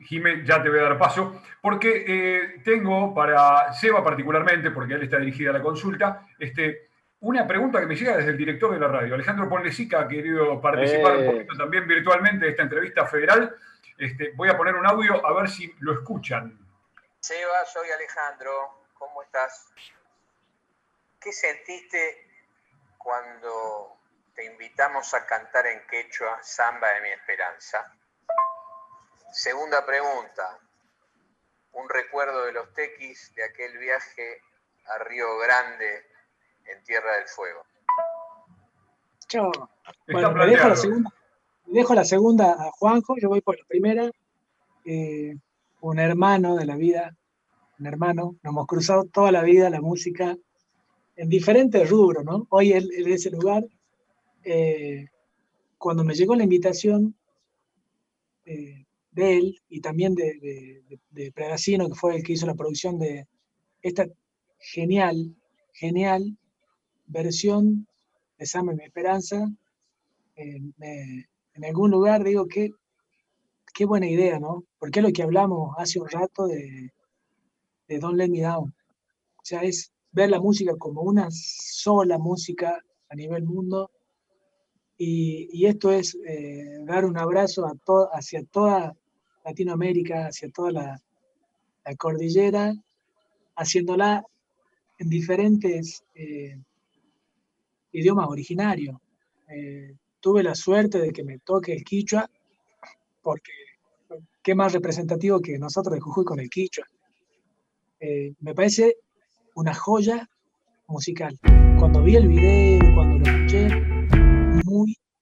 [0.00, 5.02] Jimena, ya te voy a dar paso, porque eh, tengo para Seba particularmente, porque él
[5.02, 6.88] está dirigida a la consulta, este,
[7.20, 9.14] una pregunta que me llega desde el director de la radio.
[9.14, 11.26] Alejandro Ponlesica ha querido participar un eh.
[11.26, 13.54] poquito también virtualmente de esta entrevista federal.
[13.98, 16.56] Este, voy a poner un audio a ver si lo escuchan.
[17.20, 18.84] Seba, soy Alejandro.
[18.94, 19.66] ¿Cómo estás?
[21.20, 22.28] ¿Qué sentiste
[22.96, 23.97] cuando
[24.38, 27.92] te invitamos a cantar en quechua Samba de mi Esperanza.
[29.32, 30.60] Segunda pregunta,
[31.72, 34.40] un recuerdo de los tequis de aquel viaje
[34.86, 36.04] a Río Grande
[36.66, 37.64] en Tierra del Fuego.
[39.26, 39.50] Chao.
[40.06, 41.10] Bueno, me dejo, la segunda,
[41.66, 44.08] dejo la segunda a Juanjo, yo voy por la primera.
[44.84, 45.34] Eh,
[45.80, 47.12] un hermano de la vida,
[47.80, 50.36] un hermano, nos hemos cruzado toda la vida la música
[51.16, 52.46] en diferentes rubros, ¿no?
[52.50, 53.64] Hoy él, él es ese lugar,
[54.50, 55.08] eh,
[55.76, 57.14] cuando me llegó la invitación
[58.46, 63.28] eh, de él y también de, de, que fue el que hizo la producción de
[63.82, 64.06] esta
[64.58, 65.36] genial,
[65.74, 66.38] genial
[67.06, 67.86] versión
[68.38, 69.46] de Sam Mi Esperanza,
[70.36, 72.70] eh, en algún lugar digo que
[73.74, 74.64] qué buena idea, ¿no?
[74.78, 76.90] Porque es lo que hablamos hace un rato de,
[77.86, 78.74] de Don't Let Me Down.
[79.36, 83.90] O sea, es ver la música como una sola música a nivel mundo
[84.98, 87.74] y, esto es eh, dar un abrazo a
[88.12, 88.96] hacia toda
[89.44, 91.02] Latinoamérica, hacia toda la,
[91.96, 92.74] cordillera,
[93.56, 94.22] haciéndola
[94.98, 96.58] en diferentes eh,
[97.92, 98.98] idiomas originarios.
[99.48, 102.28] Eh, tuve la suerte de que me toque el quichua,
[103.22, 103.52] porque
[104.42, 106.84] qué más representativo que nosotros de Jujuy con el quichua.
[108.40, 108.96] me parece
[109.54, 110.28] una joya
[110.88, 111.38] musical.
[111.78, 113.87] Cuando vi el video, cuando lo escuché,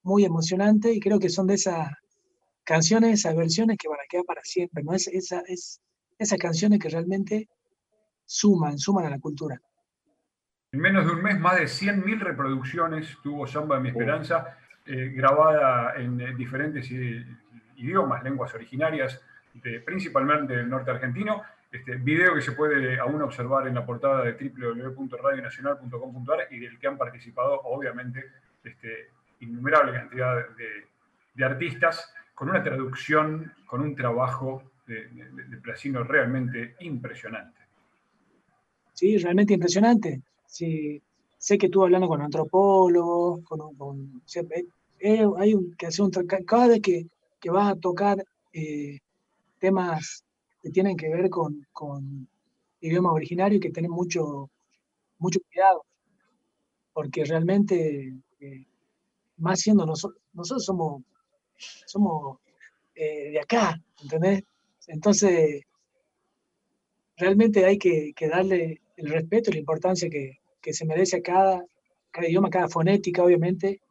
[0.07, 1.89] muy emocionante y creo que son de esas
[2.63, 4.93] canciones, esas versiones que van a quedar para siempre, ¿no?
[4.93, 5.81] Es, esa, es,
[6.17, 7.47] esas canciones que realmente
[8.25, 9.59] suman, suman a la cultura.
[10.71, 15.11] En menos de un mes, más de 100.000 reproducciones tuvo Samba de mi Esperanza, eh,
[15.13, 16.89] grabada en eh, diferentes
[17.75, 19.21] idiomas, lenguas originarias,
[19.85, 21.41] principalmente del norte argentino.
[21.71, 26.87] Este video que se puede aún observar en la portada de www.radionacional.com.ar y del que
[26.87, 28.23] han participado, obviamente,
[28.63, 30.45] este, innumerable cantidad
[31.35, 37.59] de, artistas, con una traducción, con un trabajo de, de, Placino realmente impresionante.
[38.93, 40.21] Sí, realmente impresionante.
[40.47, 41.01] Sí,
[41.37, 44.21] sé que estuvo hablando con antropólogos, con, con
[44.99, 47.05] eh, hay un, que hacer un cada vez que,
[47.39, 48.23] que vas a tocar
[48.53, 48.99] eh,
[49.59, 50.23] temas
[50.61, 52.27] que tienen que ver con, con
[52.81, 54.49] idioma originario y que tener mucho,
[55.19, 55.85] mucho cuidado,
[56.93, 58.66] porque realmente, eh,
[59.37, 61.03] más siendo nosotros, nosotros somos,
[61.85, 62.39] somos
[62.95, 64.43] de acá, ¿entendés?
[64.87, 65.61] Entonces,
[67.15, 71.21] realmente hay que, que, darle el respeto y la importancia que, que se merece a
[71.21, 71.65] cada,
[72.11, 73.81] cada idioma, cada fonética, obviamente,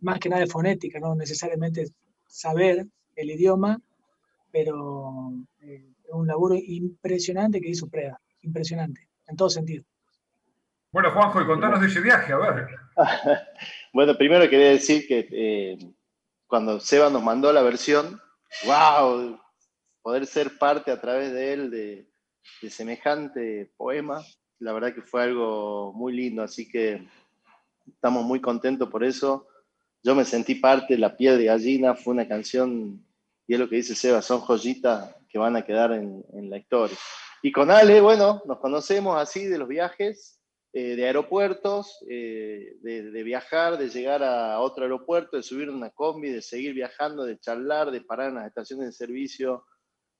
[0.00, 1.86] más que nada de fonética, no necesariamente
[2.26, 2.86] saber
[3.16, 3.80] el idioma,
[4.50, 5.32] pero
[5.62, 9.84] eh, es un laburo impresionante que hizo Preda, impresionante, en todo sentido.
[10.94, 12.68] Bueno, Juanjo, y contanos de ese viaje, a ver.
[13.92, 15.78] bueno, primero quería decir que eh,
[16.46, 18.22] cuando Seba nos mandó la versión,
[18.64, 19.38] wow,
[20.02, 22.08] poder ser parte a través de él de,
[22.62, 24.22] de semejante poema,
[24.60, 27.04] la verdad que fue algo muy lindo, así que
[27.88, 29.48] estamos muy contentos por eso
[30.04, 33.04] yo me sentí parte, La piel de gallina fue una canción,
[33.46, 36.96] y es lo que dice Seba, son joyitas que van a quedar en, la historia.
[37.42, 40.38] Y con Ale, bueno, nos conocemos así de los viajes,
[40.76, 46.30] eh, de aeropuertos, eh, de, viajar, de llegar a otro aeropuerto, de subir una combi,
[46.30, 49.64] de seguir viajando, de charlar, de parar en las estaciones de servicio,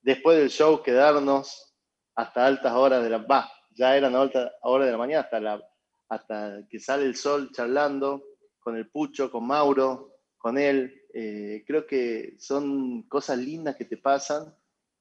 [0.01, 1.75] después del show quedarnos
[2.15, 3.17] hasta altas horas de la...
[3.17, 5.61] Va, ya eran altas horas de la mañana, hasta, la,
[6.07, 8.23] hasta que sale el sol charlando
[8.61, 11.01] con el Pucho, con Mauro, con él.
[11.13, 14.55] Eh, creo que son cosas lindas que te pasan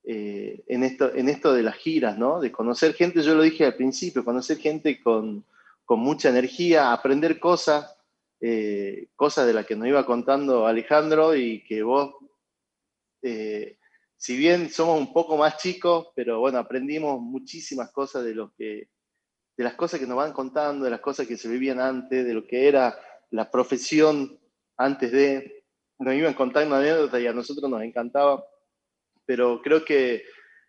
[0.05, 2.41] eh, en, esto, en esto de las giras, ¿no?
[2.41, 5.45] De conocer gente, yo lo dije al principio, conocer gente con,
[5.89, 7.97] mucha energía, aprender cosas,
[8.41, 12.15] eh, cosas de las que nos iba contando Alejandro y que vos,
[14.17, 18.89] si bien somos un poco más chicos, pero bueno, aprendimos muchísimas cosas de, lo que,
[19.57, 22.35] de las cosas que nos van contando, de las cosas que se vivían antes, de
[22.35, 22.99] lo que era
[23.31, 24.39] la profesión
[24.77, 25.65] antes de,
[25.99, 28.45] nos iban contando anécdotas y a nosotros nos encantaba,
[29.27, 30.25] pero creo que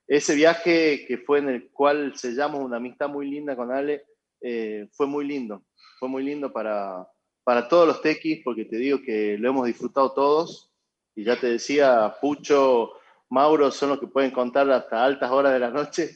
[0.07, 4.05] ese viaje que fue en el cual sellamos una amistad muy linda con Ale,
[4.41, 5.63] eh, fue muy lindo,
[5.99, 7.07] fue muy lindo para,
[7.43, 10.71] para todos los tequis, porque te digo que lo hemos disfrutado todos,
[11.15, 12.91] y ya te decía, Pucho,
[13.29, 16.11] Mauro son los que pueden contar hasta altas horas de la noche,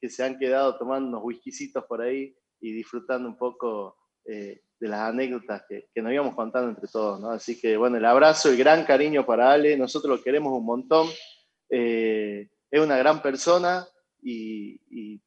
[0.00, 4.88] que se han quedado tomando unos whiskycitos por ahí y disfrutando un poco eh, de
[4.88, 7.30] las anécdotas que, nos íbamos contando entre todos, ¿no?
[7.30, 11.08] Así que bueno, el abrazo, el gran cariño para Ale, nosotros lo queremos un montón,
[11.74, 13.86] eh, es una gran persona
[14.22, 15.20] y,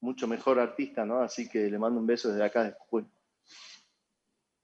[0.00, 1.20] mucho mejor artista, ¿no?
[1.20, 2.74] Así que le mando un beso desde acá de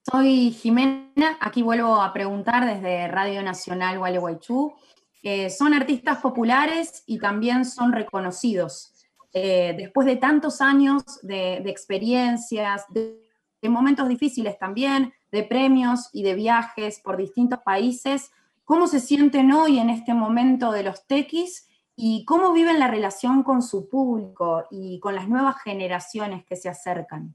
[0.02, 4.74] Soy Jimena, aquí vuelvo a preguntar desde Radio Nacional Gualeguaychú.
[5.22, 9.06] Eh, son artistas populares y también son reconocidos.
[9.32, 13.22] Eh, después de tantos años de, experiencias, de
[13.68, 18.32] momentos difíciles también, de premios y de viajes por distintos países.
[18.68, 21.66] ¿Cómo se sienten hoy en este momento de los tequis
[21.96, 26.68] y cómo viven la relación con su público y con las nuevas generaciones que se
[26.68, 27.34] acercan?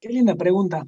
[0.00, 0.84] Qué linda pregunta.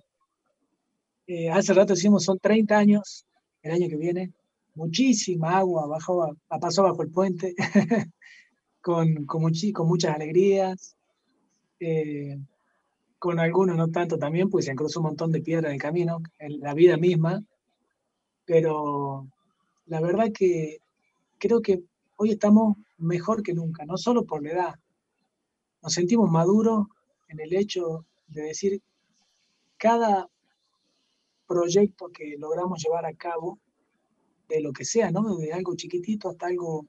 [1.25, 3.25] Eh, hace rato decimos son 30 años,
[3.63, 4.33] el año que viene,
[4.75, 7.55] muchísima agua bajó, pasó bajo el puente,
[8.81, 9.53] con, con,
[9.87, 10.97] muchas alegrías.
[11.79, 12.41] Eh,
[13.21, 16.19] con algunos no tanto también, pues se cruzado un montón de piedras en el camino,
[16.41, 17.45] en la vida misma,
[18.47, 19.27] pero
[19.87, 20.79] la verdad que
[21.39, 21.83] creo que
[22.17, 24.75] hoy estamos mejor que nunca, no solo por la edad,
[25.83, 26.87] nos sentimos maduros
[27.29, 28.83] en el hecho de decir
[29.77, 30.29] cada
[31.47, 33.59] proyecto que logramos llevar a cabo,
[34.49, 35.37] de lo que sea, ¿no?
[35.37, 36.87] De algo chiquitito hasta algo,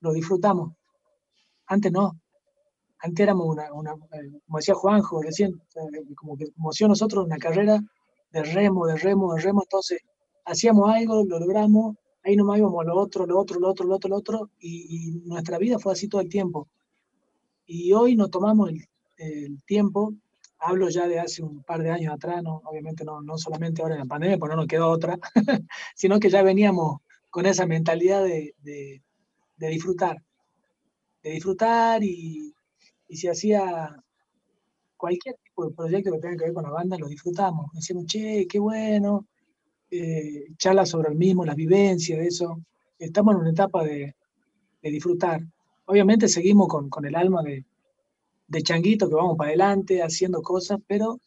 [0.00, 0.72] lo disfrutamos.
[1.66, 2.20] Antes no,
[2.98, 5.60] antes éramos una, eh, como decía Juanjo recién,
[6.14, 7.80] como que como nosotros una carrera
[8.30, 10.00] de remo, de remo, de remo, entonces
[10.44, 14.10] hacíamos algo, lo logramos, ahí nomás íbamos lo otro, lo otro, lo otro, lo otro,
[14.10, 16.68] lo otro, y, nuestra vida fue así todo el tiempo.
[17.66, 20.14] Y hoy nos tomamos el, tiempo,
[20.58, 23.94] hablo ya de hace un par de años atrás, no, obviamente no, no solamente ahora
[23.94, 25.18] en la pandemia, porque no nos quedó otra,
[25.94, 29.00] sino que ya veníamos con esa mentalidad de, de,
[29.56, 30.16] disfrutar,
[31.22, 32.52] de disfrutar y,
[33.08, 33.96] y si hacía
[34.96, 37.70] cualquier tipo de proyecto que tenga que ver con la banda, lo disfrutamos.
[37.72, 39.26] Decíamos, che, qué bueno,
[39.94, 42.62] eh, charlas sobre el mismo, las vivencias, eso.
[42.98, 44.14] Estamos en una etapa de,
[44.80, 45.42] disfrutar.
[45.84, 47.62] Obviamente seguimos con, el alma de,
[48.62, 51.20] changuito que vamos para adelante haciendo cosas, pero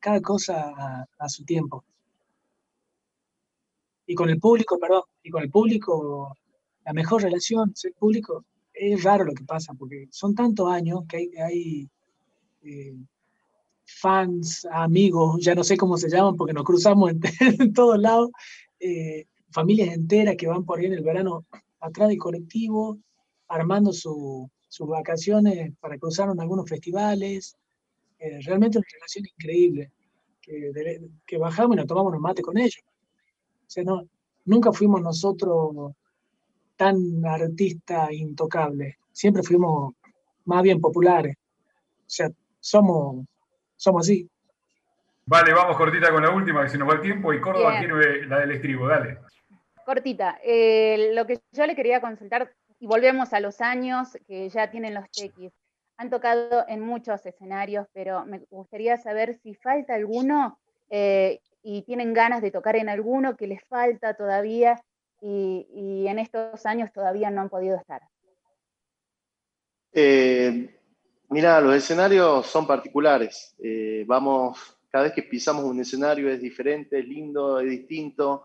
[0.00, 1.84] cada cosa a, su tiempo.
[4.04, 6.36] Y con el público, perdón, y con el público,
[6.84, 11.18] la mejor relación, el público, es raro lo que pasa, porque son tantos años que
[11.18, 11.90] hay, hay
[12.62, 12.96] eh,
[13.86, 18.30] fans, amigos, ya no sé cómo se llaman porque nos cruzamos en, todos lados,
[18.80, 21.44] eh, familias enteras que van por ahí en el verano
[21.80, 22.98] atrás del colectivo,
[23.48, 27.56] armando su, sus vacaciones para cruzar en algunos festivales.
[28.18, 29.92] Eh, realmente una relación increíble,
[30.40, 32.82] que, bajamos y nos tomamos un mate con ellos.
[32.84, 34.02] O sea, no,
[34.44, 35.92] nunca fuimos nosotros
[36.76, 39.94] tan artistas intocables, siempre fuimos
[40.44, 41.36] más bien populares.
[41.36, 43.24] O sea, somos,
[43.76, 44.28] somos así.
[45.26, 48.26] Vale, vamos cortita con la última, que se nos va el tiempo, y Córdoba quiere
[48.26, 49.18] la del estribo, dale.
[49.84, 54.70] Cortita, eh, lo que yo le quería consultar y volvemos a los años que ya
[54.70, 55.52] tienen los chequis.
[55.96, 60.58] Han tocado en muchos escenarios, pero me gustaría saber si falta alguno
[60.90, 64.82] eh, y tienen ganas de tocar en alguno que les falta todavía
[65.20, 68.02] y, en estos años todavía no han podido estar.
[69.92, 70.73] Eh,
[71.34, 73.54] mira, los escenarios son particulares.
[73.62, 74.58] Eh, vamos,
[74.90, 78.44] cada vez que pisamos un escenario es diferente, es lindo, es distinto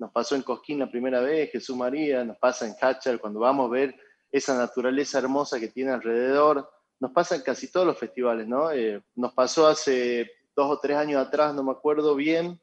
[0.00, 3.68] nos pasó en Cosquín la primera vez, Jesús María, nos pasa en Hatcher cuando vamos
[3.68, 3.94] a ver
[4.32, 6.68] esa naturaleza hermosa que tiene alrededor,
[6.98, 8.72] nos pasa en casi todos los festivales, ¿no?
[8.72, 12.58] Eh, nos pasó hace dos o tres años atrás, no me acuerdo bien,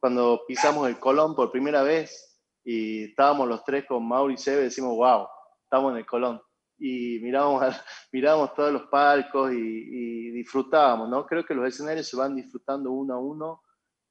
[0.00, 4.96] cuando pisamos el Colón por primera vez y estábamos los tres con Mauri y decimos,
[4.96, 5.28] wow,
[5.62, 6.42] estamos en el Colón.
[6.80, 7.62] Y mirábamos,
[8.12, 11.26] mirábamos todos los palcos y, disfrutábamos, ¿no?
[11.26, 13.62] Creo que los escenarios se van disfrutando uno a uno.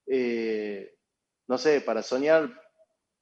[0.05, 0.95] Eh,
[1.47, 2.49] no sé, para soñar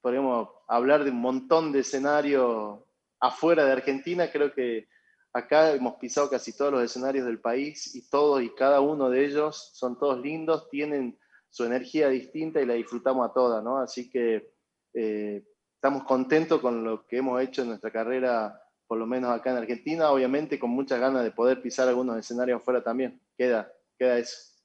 [0.01, 2.79] podemos hablar de un montón de escenarios
[3.19, 4.87] afuera de Argentina, creo que
[5.33, 9.25] acá hemos pisado casi todos los escenarios del país y todos y cada uno de
[9.25, 11.17] ellos son todos lindos, tienen
[11.49, 13.77] su energía distinta y la disfrutamos a todas, ¿no?
[13.77, 14.53] Así que
[14.93, 15.43] eh,
[15.75, 19.57] estamos contentos con lo que hemos hecho en nuestra carrera, por lo menos acá en
[19.57, 23.21] Argentina, obviamente con muchas ganas de poder pisar algunos escenarios afuera también.
[23.37, 24.57] Queda, queda eso.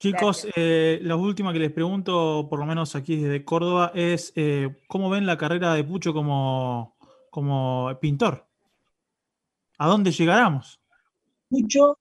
[0.00, 4.76] Chicos, eh, la última que les pregunto, por lo menos aquí desde Córdoba, es eh,
[4.88, 6.96] ¿cómo ven la carrera de Pucho como,
[7.30, 8.46] como pintor?
[9.78, 10.80] ¿A dónde llegaremos?
[11.48, 11.98] Pucho,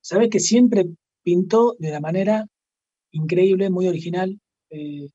[0.00, 0.86] sabes que siempre
[1.22, 2.46] pintó de la manera
[3.10, 4.40] increíble, muy original.
[4.70, 5.08] Eh,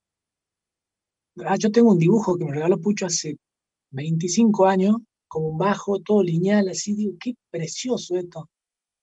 [1.45, 3.38] ah, yo tengo un dibujo que me regaló Pucho hace
[3.92, 8.50] 25 años, como un bajo, todo lineal, así, digo, qué precioso esto.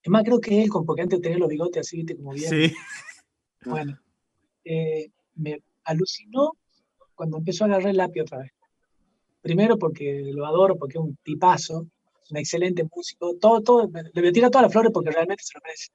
[0.02, 2.50] Es más, creo que él, porque antes tenía los bigotes así, viste, como bien.
[2.50, 2.74] Sí.
[3.64, 3.98] Bueno,
[4.64, 6.52] eh, me alucinó
[7.14, 8.52] cuando empezó a agarrar el lápiz otra vez.
[9.40, 11.86] Primero porque lo adoro, porque es un tipazo,
[12.30, 15.56] un excelente músico, todo, todo, le voy a tirar todas las flores porque realmente se
[15.56, 15.92] lo merece.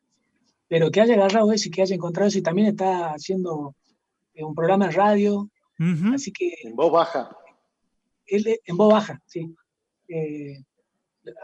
[0.67, 3.75] Pero que haya agarrado eso y que haya encontrado eso y también está haciendo
[4.33, 5.49] eh, un programa de radio,
[6.13, 6.53] así que...
[6.63, 7.35] En voz baja.
[8.31, 9.53] Él, en voz baja, sí.
[10.07, 10.63] Eh,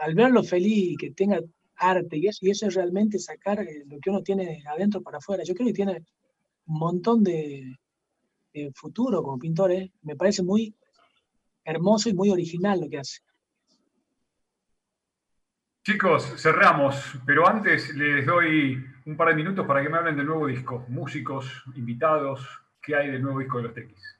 [0.00, 1.40] al verlo feliz y que tenga
[1.76, 5.44] arte y eso, y eso es realmente sacar lo que uno tiene adentro para afuera.
[5.44, 6.04] Yo creo que tiene
[6.66, 7.78] un montón de,
[8.74, 9.82] futuro como pintores.
[9.82, 9.92] ¿eh?
[10.02, 10.74] Me parece muy
[11.64, 13.20] hermoso y muy original lo que hace.
[15.84, 20.26] Chicos, cerramos, pero antes les doy un par de minutos para que me hablen del
[20.26, 20.84] nuevo disco.
[20.88, 22.46] Músicos, invitados,
[22.82, 24.18] ¿qué hay del nuevo disco de los Tequis?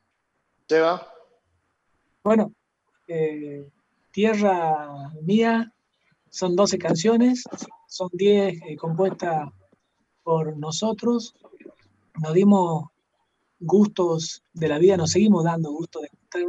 [0.66, 1.12] Seba.
[2.22, 2.54] Bueno,
[3.08, 3.66] eh,
[4.12, 5.72] Tierra Mía,
[6.30, 7.44] son 12 canciones,
[7.88, 9.48] son 10 eh, compuestas
[10.22, 11.34] por nosotros
[12.20, 12.84] nos dimos
[13.60, 16.42] gustos de la vida, nos seguimos dando gustos de estar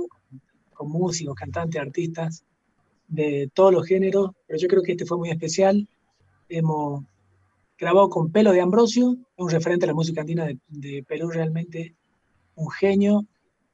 [0.74, 2.43] con músicos, cantantes, artistas
[3.07, 5.88] de todos los géneros, pero yo creo que este fue muy especial.
[6.47, 7.03] Hemos
[7.78, 11.95] grabado con Pelo de Ambrosio, un referente a la música andina de, Perú, realmente
[12.55, 13.26] un genio,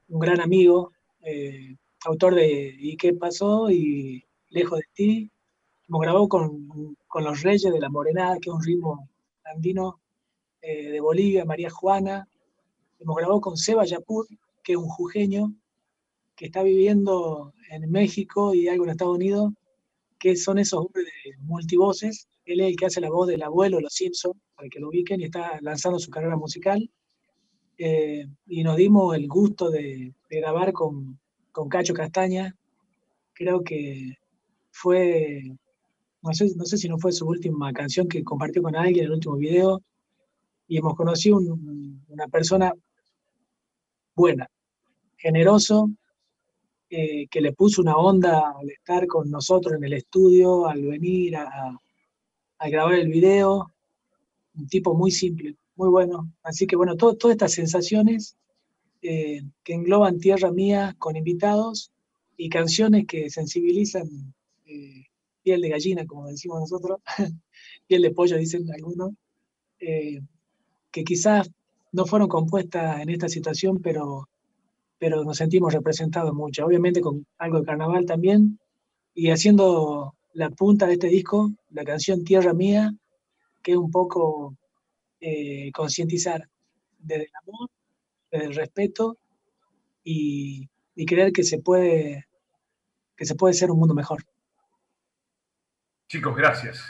[0.09, 1.75] un gran amigo, eh,
[2.05, 3.69] autor de ¿Y qué pasó?
[3.69, 5.31] y Lejos de ti.
[5.87, 9.09] Hemos grabado con, con Los Reyes de la Morenada, que es un ritmo
[9.43, 9.99] andino
[10.61, 12.27] eh, de Bolivia, María Juana.
[12.99, 14.27] Hemos grabado con Seba Yapur,
[14.63, 15.53] que es un jujeño
[16.35, 19.53] que está viviendo en México y algo en Estados Unidos,
[20.19, 22.27] que son esos hombres de multivoces.
[22.45, 25.21] Él es el que hace la voz del abuelo, los Simpsons, para que lo ubiquen,
[25.21, 26.89] y está lanzando su carrera musical.
[27.77, 31.19] Eh, y nos dimos el gusto de, grabar con,
[31.55, 32.53] con, Cacho Castaña.
[33.33, 34.17] Creo que
[34.71, 35.41] fue,
[36.21, 39.11] no sé, no sé si no fue su última canción que compartió con alguien en
[39.11, 39.81] el último video,
[40.67, 42.73] y hemos conocido una persona
[44.15, 44.49] buena,
[45.17, 45.89] generoso,
[46.89, 51.37] eh, que le puso una onda al estar con nosotros en el estudio, al venir
[51.37, 51.79] a,
[52.67, 53.71] grabar el video,
[54.55, 56.31] un tipo muy simple, muy bueno.
[56.41, 58.35] Así que bueno, todas estas sensaciones
[59.07, 61.91] eh, que engloban Tierra Mía con invitados
[62.37, 64.33] y canciones que sensibilizan
[64.65, 65.05] eh,
[65.43, 66.99] piel de gallina, como decimos nosotros,
[67.87, 69.11] piel de pollo, dicen algunos,
[69.77, 71.51] que quizás
[71.91, 74.27] no fueron compuestas en esta situación, pero
[74.97, 78.59] pero nos sentimos representados mucho, obviamente con algo de carnaval también,
[79.13, 82.93] y haciendo la punta de este disco, la canción Tierra Mía,
[83.61, 84.55] que es un poco
[85.19, 86.47] eh, concientizar
[86.99, 87.69] desde el amor,
[88.35, 89.17] desde el respeto
[90.03, 92.27] y, y, creer que se puede
[93.17, 94.23] que se puede ser un mundo mejor.
[96.07, 96.83] Chicos, gracias.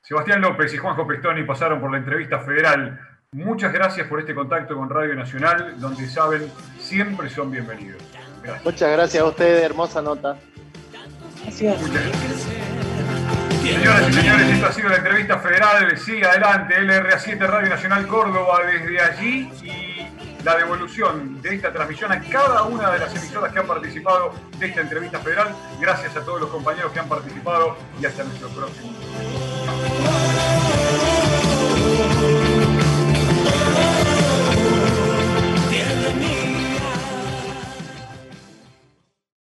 [0.00, 4.76] Sebastián López y Juanjo Pestoni pasaron por la entrevista federal Muchas gracias por este contacto
[4.76, 8.02] con Radio Nacional, donde saben, siempre son bienvenidos.
[8.62, 10.36] Muchas gracias a ustedes, hermosa nota.
[11.42, 11.80] Gracias.
[13.62, 15.96] Señoras y señores, esta ha sido la entrevista federal.
[15.96, 19.91] Sigue adelante, LRA7 Radio Nacional Córdoba desde allí y
[20.44, 24.66] la devolución de esta transmisión a cada una de las emisoras que han participado de
[24.66, 25.54] esta entrevista federal.
[25.80, 29.51] Gracias a todos los compañeros que han participado y hasta nuestro próximo.